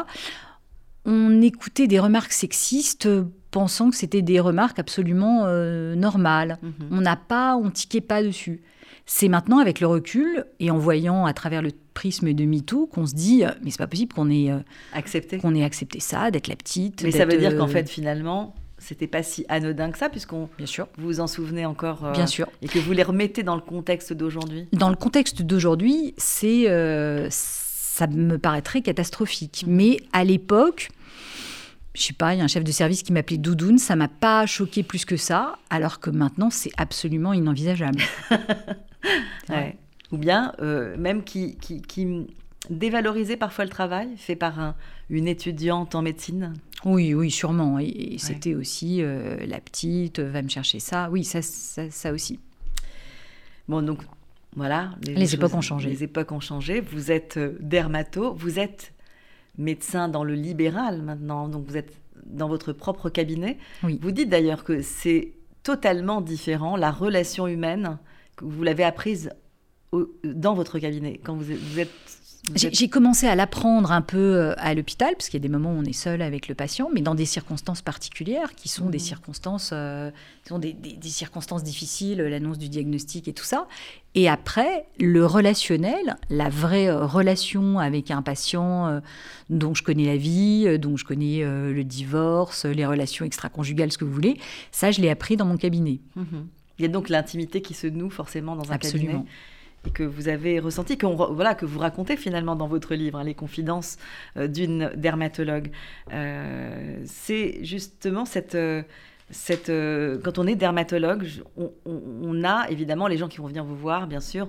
on 1.06 1.42
écoutait 1.42 1.88
des 1.88 2.00
remarques 2.00 2.34
sexistes 2.34 3.08
pensant 3.52 3.90
que 3.92 3.96
c'était 3.96 4.22
des 4.22 4.40
remarques 4.40 4.80
absolument 4.80 5.44
euh, 5.46 5.96
normales. 5.96 6.58
Mmh. 6.62 6.70
On 6.92 7.02
n'a 7.02 7.16
pas, 7.16 7.56
on 7.56 7.70
tiquait 7.70 8.02
pas 8.02 8.22
dessus. 8.22 8.62
C'est 9.06 9.28
maintenant, 9.28 9.60
avec 9.60 9.80
le 9.80 9.88
recul 9.88 10.46
et 10.60 10.72
en 10.72 10.78
voyant 10.78 11.26
à 11.26 11.34
travers 11.34 11.62
le 11.62 11.72
prisme 11.94 12.34
de 12.34 12.46
MeToo, 12.46 12.88
qu'on 12.88 13.06
se 13.06 13.14
dit 13.14 13.44
mais 13.64 13.72
c'est 13.72 13.78
pas 13.78 13.88
possible 13.88 14.14
qu'on 14.14 14.30
ait 14.30 14.52
accepté 14.94 15.38
qu'on 15.38 15.54
ait 15.54 15.64
accepté 15.64 16.00
ça, 16.00 16.32
d'être 16.32 16.48
la 16.48 16.56
petite. 16.56 17.04
Mais 17.04 17.12
ça 17.12 17.26
veut 17.26 17.38
dire 17.38 17.56
qu'en 17.56 17.68
fait, 17.68 17.88
finalement, 17.88 18.56
c'était 18.78 19.08
pas 19.08 19.24
si 19.24 19.46
anodin 19.50 19.92
que 19.92 19.98
ça, 19.98 20.10
puisqu'on 20.10 20.50
bien 20.58 20.66
sûr 20.66 20.88
vous 20.98 21.06
vous 21.06 21.20
en 21.20 21.28
souvenez 21.28 21.66
encore. 21.66 22.06
Euh, 22.06 22.12
bien 22.12 22.28
sûr. 22.28 22.48
Et 22.62 22.68
que 22.68 22.80
vous 22.80 22.92
les 22.92 23.04
remettez 23.04 23.44
dans 23.44 23.56
le 23.56 23.62
contexte 23.62 24.14
d'aujourd'hui? 24.14 24.68
Dans 24.74 24.90
le 24.90 24.96
contexte 24.96 25.42
d'aujourd'hui, 25.42 26.14
c'est 26.18 26.70
euh, 26.70 27.28
ça 27.30 28.08
me 28.08 28.38
paraîtrait 28.38 28.82
catastrophique. 28.82 29.66
Mais 29.68 29.98
à 30.14 30.24
l'époque 30.24 30.90
je 31.96 32.02
sais 32.02 32.14
pas, 32.14 32.34
il 32.34 32.40
y 32.40 32.42
a 32.42 32.44
un 32.44 32.50
chef 32.50 32.66
de 32.66 32.72
service 32.72 33.04
qui 33.04 33.14
m'appelait 33.14 33.38
Doudoune, 33.38 33.78
ça 33.78 33.96
m'a 33.96 34.10
pas 34.10 34.46
choqué 34.46 34.84
plus 34.84 35.06
que 35.06 35.16
ça, 35.16 35.58
alors 35.70 36.02
que 36.02 36.10
maintenant 36.10 36.50
c'est 36.50 36.72
absolument 36.76 37.32
inenvisageable. 37.32 38.00
ouais. 39.50 39.78
Ou 40.12 40.18
bien 40.18 40.54
euh, 40.62 40.96
même 40.98 41.24
qui, 41.24 41.58
qui, 41.58 41.82
qui, 41.82 42.28
dévalorisait 42.70 43.38
parfois 43.38 43.64
le 43.64 43.70
travail 43.70 44.10
fait 44.18 44.36
par 44.36 44.60
un, 44.60 44.76
une 45.10 45.28
étudiante 45.28 45.94
en 45.94 46.02
médecine. 46.02 46.54
Oui, 46.84 47.14
oui, 47.14 47.30
sûrement. 47.30 47.80
Et, 47.80 47.86
et 47.86 48.12
ouais. 48.14 48.18
c'était 48.18 48.56
aussi 48.56 49.02
euh, 49.02 49.38
la 49.46 49.60
petite, 49.60 50.20
va 50.20 50.42
me 50.42 50.50
chercher 50.50 50.80
ça. 50.80 51.10
Oui, 51.12 51.24
ça, 51.24 51.42
ça, 51.42 51.90
ça 51.92 52.12
aussi. 52.12 52.40
Bon, 53.68 53.82
donc 53.82 54.00
voilà. 54.56 54.92
Les, 55.04 55.14
les 55.14 55.22
choses, 55.22 55.34
époques 55.36 55.54
ont 55.54 55.62
changé. 55.62 55.90
Les 55.90 56.04
époques 56.04 56.32
ont 56.32 56.40
changé. 56.40 56.82
Vous 56.82 57.12
êtes 57.12 57.38
euh, 57.38 57.58
dermato, 57.60 58.34
vous 58.34 58.60
êtes 58.60 58.94
médecin 59.58 60.08
dans 60.08 60.24
le 60.24 60.34
libéral 60.34 61.02
maintenant, 61.02 61.48
donc 61.48 61.66
vous 61.66 61.78
êtes 61.78 61.94
dans 62.26 62.48
votre 62.48 62.74
propre 62.74 63.10
cabinet. 63.10 63.58
Oui. 63.84 64.00
Vous 64.02 64.12
dites 64.12 64.30
d'ailleurs 64.30 64.64
que 64.64 64.82
c'est 64.82 65.32
totalement 65.64 66.22
différent, 66.22 66.76
la 66.76 66.92
relation 66.92 67.48
humaine, 67.48 67.98
vous 68.42 68.64
l'avez 68.64 68.84
apprise 68.84 69.32
au- 69.92 70.10
dans 70.24 70.54
votre 70.56 70.80
cabinet, 70.80 71.20
quand 71.24 71.36
vous 71.36 71.52
êtes... 71.52 71.60
vous 71.60 71.80
êtes- 71.80 71.90
vous 72.48 72.54
J'ai 72.56 72.90
commencé 72.90 73.26
à 73.28 73.34
l'apprendre 73.34 73.92
un 73.92 74.04
peu 74.04 74.18
euh, 74.18 74.54
à 74.58 74.76
l'hôpital, 74.76 75.14
parce 75.18 75.30
qu'il 75.30 75.40
y 75.40 75.42
a 75.42 75.48
des 75.48 75.52
moments 75.52 75.72
où 75.72 75.78
on 75.80 75.84
est 75.84 75.94
seul 75.94 76.22
avec 76.22 76.48
le 76.48 76.54
patient, 76.54 76.90
mais 76.94 77.02
dans 77.02 77.16
des 77.16 77.26
circonstances 77.26 77.82
particulières, 77.82 78.54
qui 78.54 78.70
sont 78.70 78.86
des 78.92 79.00
Mhm. 79.00 79.04
circonstances, 79.04 79.70
euh, 79.74 80.12
qui 80.44 80.50
sont 80.50 80.60
des, 80.60 80.74
des- 80.74 80.94
des 80.94 81.10
circonstances 81.10 81.64
difficiles, 81.64 82.20
l'annonce 82.22 82.60
du 82.60 82.70
diagnostic 82.70 83.28
et 83.28 83.34
tout 83.34 83.44
ça. 83.46 83.68
Et 84.14 84.30
après, 84.30 84.86
le 85.00 85.26
relationnel, 85.26 86.18
la 86.30 86.50
vraie 86.50 86.88
euh, 86.88 87.08
relation 87.08 87.80
avec 87.80 88.12
un 88.12 88.22
patient 88.22 88.88
euh, 88.90 89.00
dont 89.50 89.74
je 89.74 89.82
connais 89.82 90.06
la 90.06 90.18
vie, 90.18 90.78
dont 90.78 90.98
je 90.98 91.06
connais 91.06 91.44
euh, 91.44 91.74
le 91.74 91.84
divorce, 91.84 92.66
les 92.66 92.86
relations 92.86 93.26
extra-conjugales, 93.26 93.92
ce 93.92 93.98
que 93.98 94.06
vous 94.06 94.14
voulez, 94.14 94.38
ça, 94.72 94.92
je 94.92 95.02
l'ai 95.02 95.10
appris 95.10 95.36
dans 95.36 95.46
mon 95.48 95.58
cabinet. 95.58 96.00
Mhm. 96.16 96.46
Il 96.78 96.82
y 96.84 96.86
a 96.86 96.90
donc 96.90 97.10
l'intimité 97.10 97.62
qui 97.62 97.74
se 97.74 97.88
noue 97.88 98.10
forcément 98.10 98.56
dans 98.56 98.72
un 98.72 98.76
Absolument. 98.76 99.12
cabinet 99.12 99.26
et 99.88 99.92
que 99.92 100.04
vous 100.04 100.28
avez 100.30 100.60
ressenti, 100.60 100.98
qu'on 100.98 101.16
re- 101.16 101.32
voilà, 101.34 101.54
que 101.54 101.66
vous 101.66 101.78
racontez 101.80 102.18
finalement 102.18 102.56
dans 102.56 102.68
votre 102.68 102.96
livre, 102.96 103.20
hein, 103.20 103.24
Les 103.24 103.36
confidences 103.36 103.98
euh, 104.36 104.48
d'une 104.48 104.92
dermatologue. 104.96 105.72
Euh, 106.14 106.98
c'est 107.06 107.64
justement 107.64 108.26
cette... 108.26 108.56
euh, 108.56 108.84
cette, 109.32 109.72
quand 110.24 110.38
on 110.38 110.46
est 110.46 110.56
dermatologue, 110.56 111.26
on, 111.58 111.72
on- 111.88 112.02
on 112.22 112.44
a 112.44 112.68
évidemment 112.70 113.08
les 113.08 113.18
gens 113.18 113.28
qui 113.28 113.38
vont 113.40 113.48
venir 113.48 113.64
vous 113.66 113.76
voir, 113.76 114.06
bien 114.06 114.20
sûr. 114.20 114.48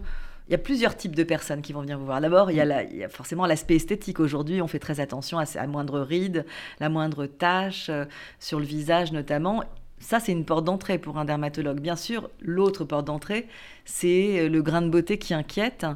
Il 0.49 0.53
y 0.53 0.55
a 0.55 0.59
plusieurs 0.59 0.95
types 0.97 1.17
de 1.17 1.25
personnes 1.25 1.63
qui 1.63 1.73
vont 1.73 1.81
venir 1.81 1.99
vous 1.99 2.05
voir. 2.05 2.21
D'abord, 2.21 2.51
il, 2.51 2.59
y 2.59 2.61
a 2.61 2.67
la- 2.67 2.83
il 2.85 2.95
y 2.97 3.03
a 3.03 3.09
forcément 3.09 3.47
l'aspect 3.47 3.77
esthétique. 3.77 4.21
Aujourd'hui, 4.21 4.61
on 4.61 4.67
fait 4.69 4.79
très 4.79 5.01
attention 5.01 5.39
à, 5.39 5.45
à 5.59 5.67
moindre 5.67 6.01
ride, 6.01 6.45
la 6.79 6.89
moindre 6.91 7.25
tache, 7.27 7.91
sur 8.39 8.61
le 8.61 8.67
visage 8.67 9.13
notamment. 9.13 9.65
Ça, 9.99 10.21
c'est 10.21 10.33
une 10.33 10.45
porte 10.45 10.65
d'entrée 10.65 10.99
pour 10.99 11.19
un 11.19 11.25
dermatologue. 11.25 11.81
Bien 11.81 11.97
sûr, 11.97 12.31
l'autre 12.41 12.85
porte 12.85 13.07
d'entrée, 13.07 13.49
c'est 13.85 14.41
euh, 14.41 14.49
le 14.49 14.63
grain 14.63 14.83
de 14.83 14.89
beauté 14.89 15.19
qui 15.19 15.35
inquiète. 15.35 15.87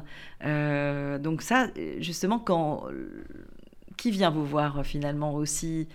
Euh, 0.43 1.17
donc 1.17 1.41
ça, 1.41 1.67
justement, 1.99 2.39
quand... 2.39 2.85
Qui 3.97 4.09
vient 4.09 4.31
vous 4.31 4.45
voir 4.45 4.79
euh, 4.79 4.83
finalement 4.83 5.35
aussi? 5.35 5.87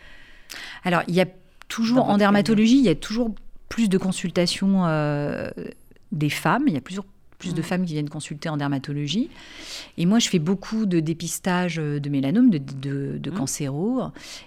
Alors, 0.85 1.03
il 1.09 1.15
y 1.17 1.21
a 1.21 1.27
toujours, 1.67 2.09
en 2.09 2.19
dermatologie, 2.19 2.79
il 2.79 2.85
y 2.85 2.89
a 2.89 2.95
toujours 2.95 3.35
plus 3.69 3.89
de 3.89 3.99
consultations 3.99 4.87
euh, 4.87 5.51
des 6.13 6.31
femmes. 6.31 6.65
Il 6.69 6.75
y 6.75 6.77
a 6.77 6.81
plusieurs 6.81 7.07
plus 7.39 7.55
de 7.55 7.59
Mhm. 7.61 7.67
femmes 7.67 7.85
qui 7.87 7.93
viennent 7.93 8.09
consulter 8.09 8.49
en 8.49 8.57
dermatologie. 8.57 9.31
Et 9.99 10.07
moi, 10.07 10.19
je 10.19 10.29
fais 10.29 10.39
beaucoup 10.39 10.87
de 10.87 11.01
dépistage 11.01 11.79
euh, 11.79 12.01
de 12.01 12.09
mélanome, 12.09 12.51
de, 12.51 12.59
de, 12.59 13.19
de 13.19 13.31
Mhm. 13.31 13.37
cancéro. 13.37 14.03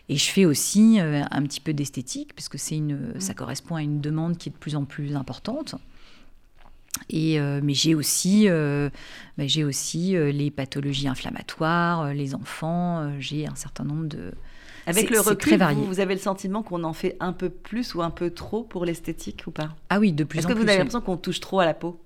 Et 0.10 0.16
je 0.18 0.30
fais 0.32 0.46
aussi 0.46 1.00
euh, 1.00 1.22
un 1.32 1.44
petit 1.44 1.62
peu 1.62 1.74
d'esthétique, 1.74 2.34
parce 2.36 2.50
que 2.50 2.58
c'est 2.58 2.78
une, 2.78 2.96
Mhm. 3.16 3.20
ça 3.20 3.34
correspond 3.34 3.76
à 3.76 3.82
une 3.84 4.02
demande 4.02 4.38
qui 4.38 4.50
est 4.50 4.52
de 4.52 4.58
plus 4.58 4.76
en 4.76 4.86
plus 4.86 5.16
importante. 5.16 5.76
Et, 7.10 7.40
euh, 7.40 7.62
mais 7.64 7.74
j'ai 7.74 7.96
aussi, 7.96 8.50
euh, 8.50 8.90
bah, 9.38 9.46
j'ai 9.48 9.64
aussi 9.64 10.16
euh, 10.16 10.32
les 10.32 10.52
pathologies 10.52 11.08
inflammatoires, 11.08 12.14
les 12.14 12.36
enfants, 12.36 13.14
j'ai 13.20 13.48
un 13.48 13.56
certain 13.56 13.84
nombre 13.84 14.06
de... 14.08 14.32
Avec 14.88 15.10
le 15.12 15.20
recul, 15.20 15.62
vous, 15.76 15.86
vous 15.86 16.00
avez 16.00 16.16
le 16.16 16.20
sentiment 16.20 16.64
qu'on 16.64 16.84
en 16.84 16.94
fait 16.94 17.16
un 17.20 17.32
peu 17.32 17.50
plus 17.50 17.94
ou 17.94 18.02
un 18.02 18.10
peu 18.10 18.32
trop 18.32 18.64
pour 18.64 18.86
l'esthétique 18.86 19.44
ou 19.46 19.52
pas? 19.52 19.70
Ah 19.90 20.00
oui, 20.00 20.12
de 20.14 20.24
plus 20.24 20.40
Est-ce 20.40 20.48
en 20.48 20.50
que 20.50 20.56
plus. 20.56 20.64
vous 20.64 20.70
avez 20.70 20.80
l'impression 20.80 21.02
qu'on 21.02 21.18
touche 21.18 21.40
trop 21.40 21.60
à 21.60 21.66
la 21.66 21.76
peau? 21.76 22.02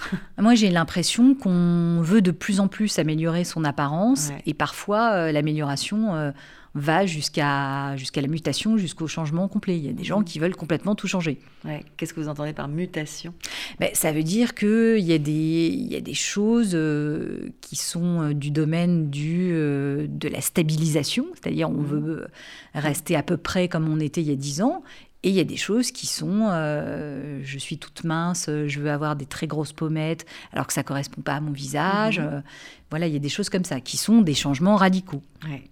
Moi, 0.38 0.54
j'ai 0.54 0.70
l'impression 0.70 1.34
qu'on 1.34 2.00
veut 2.02 2.22
de 2.22 2.30
plus 2.30 2.60
en 2.60 2.68
plus 2.68 2.98
améliorer 2.98 3.44
son 3.44 3.64
apparence 3.64 4.28
Ouais. 4.30 4.42
et 4.46 4.54
parfois 4.54 5.12
euh, 5.12 5.32
l'amélioration 5.32 6.14
euh, 6.14 6.30
va 6.74 7.06
jusqu'à 7.06 7.96
jusqu'à 7.96 8.20
la 8.20 8.28
mutation, 8.28 8.76
jusqu'au 8.76 9.06
changement 9.08 9.48
complet. 9.48 9.76
Il 9.76 9.84
y 9.84 9.88
a 9.88 9.92
des 9.92 10.04
gens 10.04 10.18
Mhm. 10.20 10.24
qui 10.24 10.38
veulent 10.38 10.54
complètement 10.54 10.94
tout 10.94 11.08
changer. 11.08 11.40
Ouais. 11.64 11.82
Qu'est-ce 11.96 12.14
que 12.14 12.20
vous 12.20 12.28
entendez 12.28 12.52
par 12.52 12.68
mutation? 12.68 13.34
Ben, 13.80 13.88
ça 13.94 14.12
veut 14.12 14.22
dire 14.22 14.54
qu'il 14.54 14.98
y, 15.00 15.12
a 15.12 15.18
des- 15.18 15.70
y 15.90 15.96
a 15.96 16.00
des 16.00 16.14
choses 16.14 16.72
euh, 16.74 17.48
qui 17.62 17.74
sont 17.74 18.30
du 18.32 18.50
domaine 18.50 19.10
du, 19.10 19.48
de 19.50 20.28
la 20.30 20.40
stabilisation, 20.40 21.26
c'est-à-dire 21.34 21.68
on 21.70 21.72
Mhm. 21.72 21.86
veut 21.86 22.28
rester 22.74 23.16
à 23.16 23.22
peu 23.24 23.36
près 23.38 23.66
comme 23.68 23.88
on 23.88 23.98
était 23.98 24.20
il 24.20 24.28
y 24.28 24.32
a 24.32 24.36
10 24.36 24.62
ans. 24.62 24.82
Et 25.28 25.30
il 25.30 25.34
y 25.36 25.40
a 25.40 25.44
des 25.44 25.58
choses 25.58 25.90
qui 25.90 26.06
sont, 26.06 26.46
euh, 26.50 27.40
je 27.44 27.58
suis 27.58 27.76
toute 27.76 28.02
mince, 28.02 28.48
je 28.48 28.80
veux 28.80 28.90
avoir 28.90 29.14
des 29.14 29.26
très 29.26 29.46
grosses 29.46 29.74
pommettes, 29.74 30.24
alors 30.54 30.66
que 30.66 30.72
ça 30.72 30.82
correspond 30.82 31.20
pas 31.20 31.34
à 31.34 31.40
mon 31.40 31.52
visage. 31.52 32.18
Mhm. 32.18 32.26
Euh, 32.32 32.40
voilà, 32.88 33.06
il 33.08 33.12
y 33.12 33.16
a 33.16 33.18
des 33.18 33.28
choses 33.28 33.50
comme 33.50 33.64
ça 33.66 33.82
qui 33.82 33.98
sont 33.98 34.22
des 34.22 34.32
changements 34.32 34.76
radicaux. 34.76 35.20
Ouais. 35.46 35.64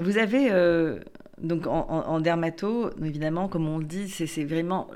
Vous 0.00 0.18
avez, 0.18 0.48
euh, 0.50 0.98
donc 1.40 1.68
en, 1.68 1.86
en- 1.88 2.08
en 2.08 2.20
dermato, 2.20 2.90
évidemment, 3.00 3.46
comme 3.46 3.68
on 3.68 3.78
le 3.78 3.84
dit, 3.84 4.08
c'est 4.08 4.44
vraiment. 4.44 4.88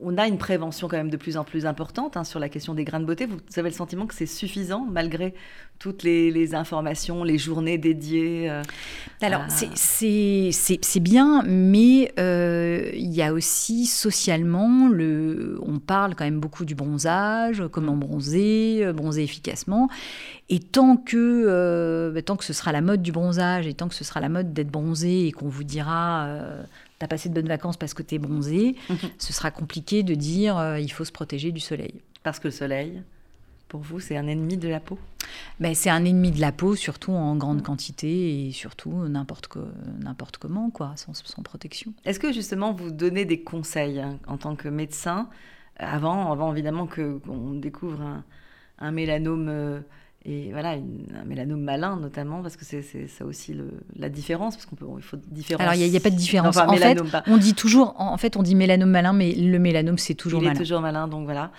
On, 0.00 0.18
a 0.18 0.26
une 0.26 0.38
prévention 0.38 0.88
quand 0.88 0.96
même 0.96 1.10
de 1.10 1.16
plus 1.16 1.36
en 1.36 1.44
plus 1.44 1.66
importante 1.66 2.16
hein, 2.16 2.24
sur 2.24 2.40
la 2.40 2.48
question 2.48 2.74
des 2.74 2.84
grains 2.84 3.00
de 3.00 3.04
beauté. 3.06 3.26
Vous 3.26 3.38
avez 3.56 3.68
le 3.70 3.74
sentiment 3.74 4.06
que 4.06 4.14
c'est 4.14 4.26
suffisant 4.26 4.86
malgré 4.90 5.34
toutes 5.78 6.02
les, 6.02 6.30
les 6.30 6.54
informations, 6.54 7.24
les 7.24 7.38
journées 7.38 7.78
dédiées 7.78 8.48
euh, 8.50 8.62
Alors, 9.22 9.42
c'est- 9.76 10.52
c'est- 10.52 10.84
c'est 10.84 11.00
bien, 11.00 11.42
mais 11.46 12.12
euh, 12.18 12.90
il 12.94 13.12
y 13.12 13.22
a 13.22 13.32
aussi 13.32 13.86
socialement, 13.86 14.88
le, 14.88 15.58
on 15.62 15.78
parle 15.78 16.14
quand 16.14 16.24
même 16.24 16.40
beaucoup 16.40 16.64
du 16.64 16.74
bronzage, 16.74 17.62
comment 17.72 17.96
bronzer, 17.96 18.84
euh, 18.84 18.92
bronzer 18.92 19.22
efficacement. 19.22 19.88
Et 20.50 20.60
tant 20.60 20.96
que, 20.96 21.16
euh, 21.46 22.10
bah, 22.12 22.22
tant 22.22 22.36
que 22.36 22.44
ce 22.44 22.52
sera 22.52 22.70
la 22.72 22.80
mode 22.82 23.02
du 23.02 23.12
bronzage, 23.12 23.66
et 23.66 23.74
tant 23.74 23.88
que 23.88 23.94
ce 23.94 24.04
sera 24.04 24.20
la 24.20 24.28
mode 24.28 24.52
d'être 24.52 24.70
bronzé, 24.70 25.26
et 25.26 25.32
qu'on 25.32 25.48
vous 25.48 25.64
dira, 25.64 26.24
euh, 26.26 26.62
t'as 26.98 27.08
passé 27.08 27.28
de 27.30 27.34
bonnes 27.34 27.48
vacances 27.48 27.76
parce 27.78 27.94
que 27.94 28.02
t'es 28.02 28.18
bronzé, 28.18 28.76
ce 29.18 29.32
sera 29.32 29.50
compliqué 29.50 30.02
de 30.02 30.14
dire, 30.14 30.58
euh, 30.58 30.78
il 30.78 30.90
faut 30.92 31.04
se 31.04 31.12
protéger 31.12 31.50
du 31.52 31.60
soleil. 31.60 31.94
parce 32.22 32.38
que 32.40 32.48
le 32.48 32.52
soleil, 32.52 33.02
pour 33.68 33.80
vous, 33.80 34.00
c'est 34.00 34.16
un 34.16 34.26
ennemi 34.26 34.56
de 34.56 34.68
la 34.68 34.80
peau? 34.80 34.98
Ben, 35.60 35.74
c'est 35.74 35.90
un 35.90 36.04
ennemi 36.04 36.30
de 36.30 36.40
la 36.40 36.52
peau, 36.52 36.76
surtout 36.76 37.12
en 37.12 37.36
grande 37.36 37.62
quantité 37.62 38.46
et 38.46 38.52
surtout 38.52 38.92
n'importe 39.08 39.46
co- 39.48 39.66
n'importe 40.00 40.36
comment, 40.36 40.70
quoi, 40.70 40.92
sans, 40.96 41.14
sans 41.14 41.42
protection. 41.42 41.92
Est-ce 42.04 42.20
que 42.20 42.32
justement 42.32 42.72
vous 42.72 42.90
donnez 42.90 43.24
des 43.24 43.40
conseils 43.40 44.00
hein, 44.00 44.18
en 44.26 44.36
tant 44.36 44.56
que 44.56 44.68
médecin? 44.68 45.28
Avant, 45.78 46.30
avant 46.30 46.52
évidemment 46.52 46.86
qu'on 46.86 47.54
découvre 47.54 48.00
un, 48.02 48.24
un 48.78 48.90
mélanome 48.92 49.82
et 50.26 50.50
voilà 50.52 50.74
une- 50.76 51.04
un 51.20 51.24
mélanome 51.24 51.60
malin 51.60 51.96
notamment 51.96 52.40
parce 52.42 52.56
que 52.56 52.64
c'est 52.64 52.82
ça 53.08 53.24
aussi 53.26 53.52
le, 53.52 53.70
la 53.96 54.08
différence 54.08 54.54
parce 54.56 54.64
qu'on 54.66 54.76
peut 54.76 54.86
il 54.96 55.02
faut 55.02 55.18
différence. 55.28 55.60
Alors, 55.62 55.74
il 55.74 55.78
n'y 55.78 55.84
a, 55.84 55.86
il 55.86 56.00
pas 56.00 56.10
de 56.10 56.16
différence. 56.16 56.56
Enfin, 56.56 56.66
en 56.68 56.72
fait, 56.76 56.88
mélanome, 56.88 57.10
pas. 57.10 57.22
on 57.26 57.36
dit 57.36 57.54
toujours, 57.54 57.94
en 57.98 58.12
en 58.12 58.16
fait, 58.16 58.36
on 58.36 58.42
dit 58.42 58.54
mélanome 58.54 58.90
malin, 58.90 59.12
mais 59.12 59.32
le 59.34 59.58
mélanome, 59.58 59.98
c'est 59.98 60.14
toujours 60.14 60.40
il 60.40 60.46
malin. 60.46 60.54
est 60.56 60.62
toujours 60.62 60.80
malin 60.80 61.08
donc 61.08 61.24
voilà. 61.24 61.52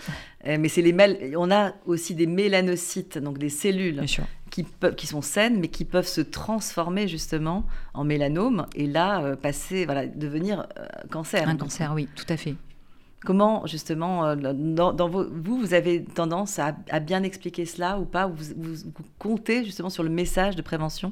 Euh, 0.47 0.57
mais 0.59 0.67
c'est 0.67 0.81
les 0.81 0.93
mél- 0.93 1.35
on 1.37 1.51
a 1.51 1.73
aussi 1.85 2.15
des 2.15 2.27
mélanocytes 2.27 3.17
donc 3.17 3.37
des 3.37 3.49
cellules 3.49 3.99
qui 4.51 4.63
peuvent 4.63 4.95
qui 4.95 5.07
sont 5.07 5.21
saines 5.21 5.59
mais 5.59 5.67
qui 5.69 5.85
peuvent 5.85 6.07
se 6.07 6.21
transformer 6.21 7.07
justement 7.07 7.65
en 7.93 8.03
mélanome 8.03 8.67
et 8.75 8.87
là 8.87 9.21
euh, 9.23 9.35
passer 9.35 9.85
voilà 9.85 10.05
devenir 10.07 10.67
euh, 10.79 10.85
cancer. 11.09 11.47
Un 11.47 11.55
cancer, 11.55 11.91
oui, 11.95 12.07
tout 12.15 12.25
à 12.29 12.37
fait. 12.37 12.55
Comment, 13.25 13.65
justement, 13.67 14.25
euh, 14.25 14.35
dans, 14.53 14.93
dans 14.93 15.09
vos, 15.09 15.25
vous, 15.29 15.57
vous 15.59 15.73
avez 15.73 16.03
tendance 16.03 16.59
à, 16.59 16.75
à 16.89 16.99
bien 16.99 17.23
expliquer 17.23 17.65
cela 17.65 17.99
ou 17.99 18.05
pas 18.05 18.27
vous, 18.27 18.43
vous- 18.55 18.75
vous 18.95 19.03
comptez 19.19 19.65
justement 19.65 19.89
sur 19.89 20.03
le 20.03 20.09
message 20.09 20.55
de 20.55 20.61
prévention? 20.61 21.11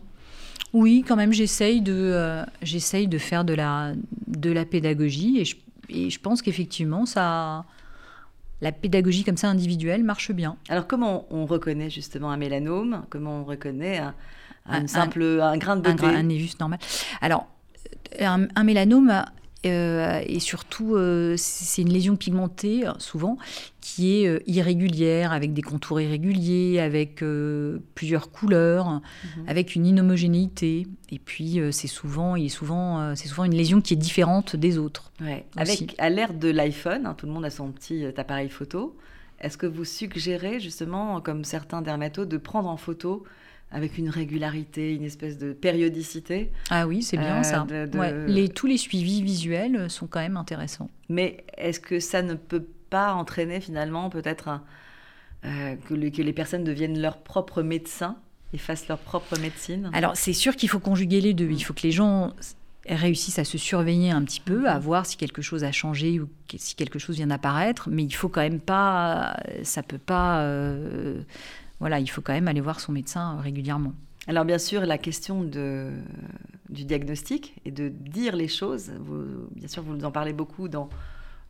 Oui, 0.72 1.04
quand 1.08 1.16
même, 1.16 1.34
j'essaye 1.34 1.82
de, 1.82 1.94
euh, 1.94 2.44
j'essaye 2.62 3.08
de 3.08 3.18
faire 3.18 3.44
de 3.44 3.54
la, 3.54 3.94
de 4.28 4.52
la 4.52 4.66
pédagogie 4.66 5.40
et 5.40 5.46
je, 5.46 5.56
et 5.90 6.10
je 6.10 6.20
pense 6.20 6.42
qu'effectivement, 6.42 7.06
ça, 7.06 7.66
la 8.62 8.72
pédagogie 8.72 9.24
comme 9.24 9.38
ça 9.38 9.50
individuelle 9.50 10.04
marche 10.04 10.32
bien. 10.32 10.56
Alors, 10.70 10.88
comment 10.88 11.26
on 11.32 11.46
reconnaît 11.46 11.90
justement 11.90 12.32
un 12.32 12.38
mélanome? 12.38 13.04
Comment 13.10 13.42
on 13.42 13.44
reconnaît 13.44 13.98
un, 13.98 14.14
un 14.68 14.84
Un- 14.84 14.88
simple 14.88 15.24
un 15.42 15.58
grain 15.58 15.76
de 15.76 15.88
un, 15.88 15.92
beauté 15.96 16.08
gra- 16.08 16.16
un 16.16 16.24
névus 16.24 16.52
normal? 16.60 16.80
Alors, 17.22 17.48
un, 18.20 18.48
un 18.56 18.64
mélanome, 18.64 19.24
euh, 19.66 20.22
et 20.26 20.40
surtout, 20.40 20.96
euh, 20.96 21.36
c'est 21.38 21.82
une 21.82 21.92
lésion 21.92 22.16
pigmentée, 22.16 22.88
euh, 22.88 22.92
souvent, 23.00 23.38
qui 23.82 24.22
est 24.24 24.28
euh, 24.28 24.40
irrégulière, 24.48 25.32
avec 25.32 25.54
des 25.54 25.62
contours 25.62 26.02
irréguliers, 26.02 26.80
avec 26.80 27.24
plusieurs 27.96 28.32
couleurs, 28.32 29.02
Mhm. 29.38 29.46
avec 29.48 29.76
une 29.76 29.86
inhomogénéité. 29.86 30.88
Et 31.12 31.20
puis, 31.20 31.60
c'est 31.72 31.88
souvent, 31.88 32.36
il 32.36 32.46
est 32.46 32.50
souvent, 32.50 33.16
c'est 33.16 33.28
souvent 33.28 33.44
une 33.46 33.56
lésion 33.56 33.82
qui 33.82 33.94
est 33.94 33.98
différente 33.98 34.56
des 34.56 34.78
autres. 34.78 35.12
Ouais. 35.22 35.46
Avec 35.56 35.96
à 35.98 36.10
l'ère 36.10 36.34
de 36.34 36.50
l'iPhone, 36.50 37.06
hein, 37.06 37.14
tout 37.18 37.26
le 37.26 37.32
monde 37.32 37.46
a 37.46 37.50
son 37.50 37.72
petit 37.72 38.06
appareil 38.18 38.50
photo. 38.50 38.96
Est-ce 39.40 39.58
que 39.58 39.66
vous 39.66 39.86
suggérez 39.86 40.60
justement, 40.60 41.20
comme 41.22 41.44
certains 41.44 41.82
dermatos, 41.82 42.28
de 42.28 42.38
prendre 42.38 42.70
en 42.70 42.78
photo 42.78 43.24
avec 43.74 43.98
une 43.98 44.10
régularité, 44.10 44.94
une 44.94 45.04
espèce 45.04 45.38
de 45.38 45.52
périodicité 45.52 46.52
Ah 46.70 46.88
oui, 46.88 47.02
c'est 47.04 47.18
bien 47.18 47.40
Euh, 47.40 47.44
ça. 47.44 47.66
de- 47.68 47.88
de- 47.88 47.98
Ouais, 47.98 48.14
les, 48.28 48.48
tous 48.48 48.68
les 48.68 48.78
suivis 48.78 49.22
visuels 49.22 49.90
sont 49.90 50.08
quand 50.08 50.20
même 50.20 50.38
intéressants. 50.38 50.90
Mais 51.10 51.44
est-ce 51.58 51.80
que 51.80 52.00
ça 52.00 52.22
ne 52.22 52.36
peut 52.36 52.66
pas 52.90 53.14
entraîner 53.14 53.60
finalement 53.60 54.10
peut-être 54.10 54.48
un- 54.48 54.64
euh, 55.46 55.76
que, 55.88 55.94
les- 55.94 56.12
que 56.12 56.22
les 56.22 56.34
personnes 56.34 56.64
deviennent 56.64 57.02
leurs 57.02 57.18
propres 57.18 57.64
médecins 57.64 58.16
et 58.54 58.58
fassent 58.58 58.88
leur 58.88 59.00
propre 59.00 59.38
médecine? 59.40 59.90
Alors, 59.94 60.16
c'est 60.16 60.34
sûr 60.34 60.56
qu'il 60.56 60.70
faut 60.70 60.80
conjuguer 60.80 61.20
les 61.20 61.34
deux. 61.34 61.50
Il 61.50 61.64
faut 61.64 61.74
que 61.74 61.82
les 61.84 61.92
gens 61.92 62.34
réussissent 62.88 63.40
à 63.40 63.44
se 63.46 63.58
surveiller 63.58 64.12
un 64.12 64.22
petit 64.24 64.42
peu, 64.42 64.70
à 64.70 64.78
voir 64.78 65.06
si 65.06 65.18
quelque 65.18 65.42
chose 65.42 65.64
a 65.64 65.72
changé 65.72 66.20
ou 66.20 66.28
si 66.56 66.76
quelque 66.76 67.00
chose 67.00 67.16
vient 67.16 67.28
d'apparaître, 67.28 67.88
mais 67.90 68.04
il 68.04 68.12
faut 68.12 68.30
quand 68.30 68.42
même 68.42 68.60
pas, 68.60 69.38
ça 69.64 69.84
peut 69.84 69.98
pas, 69.98 70.42
euh, 70.42 71.22
voilà, 71.84 72.00
il 72.00 72.08
faut 72.08 72.22
quand 72.22 72.32
même 72.32 72.48
aller 72.48 72.62
voir 72.62 72.80
son 72.80 72.94
médecin 72.94 73.42
régulièrement. 73.42 73.92
Alors 74.28 74.46
bien 74.46 74.58
sûr, 74.58 74.86
la 74.86 74.98
question 74.98 75.44
de, 75.44 75.92
du 76.70 76.86
diagnostic 76.86 77.56
et 77.66 77.72
de 77.72 77.90
dire 77.90 78.38
les 78.38 78.48
choses, 78.48 78.90
bien 79.54 79.68
sûr, 79.68 79.84
vous 79.84 80.06
en 80.06 80.12
parlez 80.12 80.32
beaucoup 80.32 80.70
dans, 80.70 80.88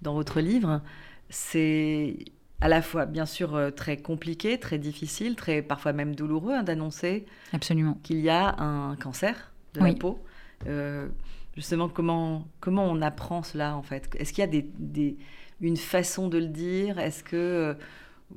dans 0.02 0.16
votre 0.16 0.42
livre, 0.42 0.82
c'est 1.30 2.16
à 2.62 2.68
la 2.68 2.82
fois 2.82 3.06
bien 3.06 3.28
sûr 3.28 3.54
euh, 3.54 3.70
très 3.70 3.98
compliqué, 3.98 4.60
très 4.60 4.80
difficile, 4.80 5.36
très 5.36 5.62
parfois 5.62 5.94
même 5.94 6.16
douloureux 6.16 6.54
hein, 6.54 6.64
d'annoncer 6.64 7.28
absolument 7.52 8.00
qu'il 8.02 8.20
y 8.20 8.30
a 8.32 8.60
un 8.60 8.96
cancer 8.96 9.52
de 9.76 9.82
la 9.82 9.94
peau. 9.94 10.20
Euh, 10.66 11.10
justement, 11.56 11.90
comment, 11.90 12.48
comment 12.60 12.86
on 12.86 13.04
apprend 13.04 13.44
cela 13.44 13.78
en 13.78 13.84
fait? 13.84 14.10
Est-ce 14.18 14.34
qu'il 14.34 14.44
y 14.44 14.48
a 14.48 14.62
des, 14.80 15.16
une 15.62 15.78
façon 15.78 16.28
de 16.28 16.40
le 16.40 16.48
dire? 16.48 16.98
Est-ce 16.98 17.24
que 17.24 17.36
euh, 17.36 17.74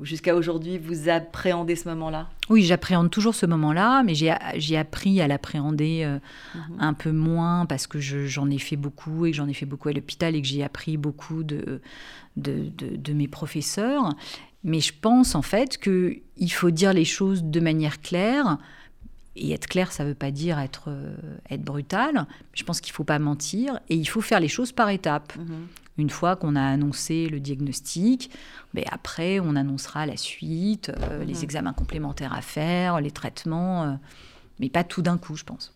jusqu'à 0.02 0.34
aujourd'hui 0.34 0.78
vous 0.78 1.08
appréhendez 1.08 1.76
ce 1.76 1.88
moment-là? 1.88 2.28
Oui, 2.48 2.62
j'appréhende 2.62 3.10
toujours 3.10 3.34
ce 3.34 3.46
moment-là, 3.46 4.02
mais 4.02 4.14
j'ai 4.14 4.76
appris 4.76 5.20
à 5.20 5.28
l'appréhender 5.28 6.02
euh, 6.04 6.18
mhm. 6.54 6.76
un 6.78 6.92
peu 6.94 7.12
moins 7.12 7.66
parce 7.66 7.86
que 7.86 7.98
j'en 7.98 8.50
ai 8.50 8.58
fait 8.58 8.76
beaucoup 8.76 9.26
et 9.26 9.30
que 9.30 9.36
j'en 9.36 9.48
ai 9.48 9.54
fait 9.54 9.66
beaucoup 9.66 9.88
à 9.88 9.92
l'hôpital 9.92 10.34
et 10.36 10.42
que 10.42 10.48
j'ai 10.48 10.62
appris 10.62 10.96
beaucoup 10.96 11.42
de, 11.42 11.80
de, 12.36 12.70
de, 12.78 13.12
mes 13.12 13.28
professeurs. 13.28 14.14
Mais 14.64 14.80
je 14.80 14.92
pense 15.00 15.34
en 15.34 15.42
fait 15.42 15.78
qu'il 15.78 16.52
faut 16.52 16.70
dire 16.70 16.92
les 16.92 17.04
choses 17.04 17.44
de 17.44 17.60
manière 17.60 18.00
claire 18.00 18.58
et 19.36 19.52
être 19.52 19.66
clair, 19.66 19.92
ça 19.92 20.02
ne 20.04 20.08
veut 20.08 20.14
pas 20.14 20.30
dire 20.30 20.58
être, 20.58 20.84
euh, 20.88 21.14
être 21.50 21.62
brutal. 21.62 22.26
Je 22.54 22.64
pense 22.64 22.80
qu'il 22.80 22.92
ne 22.92 22.96
faut 22.96 23.04
pas 23.04 23.18
mentir 23.18 23.80
et 23.88 23.94
il 23.94 24.06
faut 24.06 24.22
faire 24.22 24.40
les 24.40 24.48
choses 24.48 24.72
par 24.72 24.88
étapes. 24.90 25.36
Mhm. 25.36 25.66
Une 25.98 26.10
fois 26.10 26.36
qu'on 26.36 26.56
a 26.56 26.62
annoncé 26.62 27.28
le 27.28 27.40
diagnostic, 27.40 28.30
mais 28.74 28.82
ben 28.82 28.90
après, 28.92 29.40
on 29.40 29.56
annoncera 29.56 30.04
la 30.04 30.16
suite, 30.16 30.90
euh, 30.90 31.24
les 31.24 31.34
mhm. 31.34 31.44
examens 31.44 31.72
complémentaires 31.72 32.34
à 32.34 32.42
faire, 32.42 33.00
les 33.00 33.10
traitements, 33.10 33.84
euh, 33.84 33.92
mais 34.60 34.68
pas 34.68 34.84
tout 34.84 35.02
d'un 35.02 35.16
coup, 35.16 35.36
je 35.36 35.44
pense. 35.44 35.74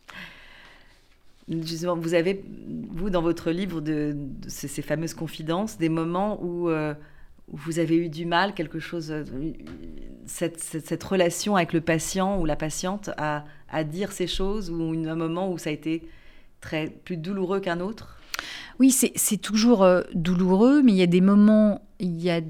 Justement, 1.48 1.96
vous 1.96 2.14
avez, 2.14 2.44
vous, 2.90 3.10
dans 3.10 3.22
votre 3.22 3.50
livre 3.50 3.80
de, 3.80 4.16
ces, 4.46 4.82
fameuses 4.82 5.14
confidences, 5.14 5.78
des 5.78 5.88
moments 5.88 6.40
où 6.42 6.70
vous 7.52 7.78
avez 7.78 7.96
eu 7.96 8.08
du 8.08 8.26
mal, 8.26 8.54
quelque 8.54 8.78
chose, 8.78 9.10
euh, 9.10 9.24
cette, 10.26 10.60
cette, 10.60 11.02
relation 11.02 11.56
avec 11.56 11.72
le 11.72 11.80
patient 11.80 12.38
ou 12.38 12.44
la 12.44 12.56
patiente 12.56 13.10
à, 13.16 13.44
à 13.70 13.84
dire 13.84 14.12
ces 14.12 14.26
choses, 14.26 14.70
ou 14.70 14.92
un 14.92 15.16
moment 15.16 15.50
où 15.50 15.58
ça 15.58 15.70
a 15.70 15.72
été 15.72 16.08
très 16.60 16.88
plus 16.88 17.16
douloureux 17.16 17.60
qu'un 17.60 17.80
autre? 17.80 18.19
Oui, 18.78 18.90
c'est 18.90 19.36
toujours 19.36 19.82
euh, 19.82 20.02
douloureux, 20.14 20.82
mais 20.82 20.92
il 20.92 20.98
y 20.98 21.02
a 21.02 21.06
des 21.06 21.20
moments, 21.20 21.82
il 21.98 22.20
y 22.20 22.30
a 22.30 22.40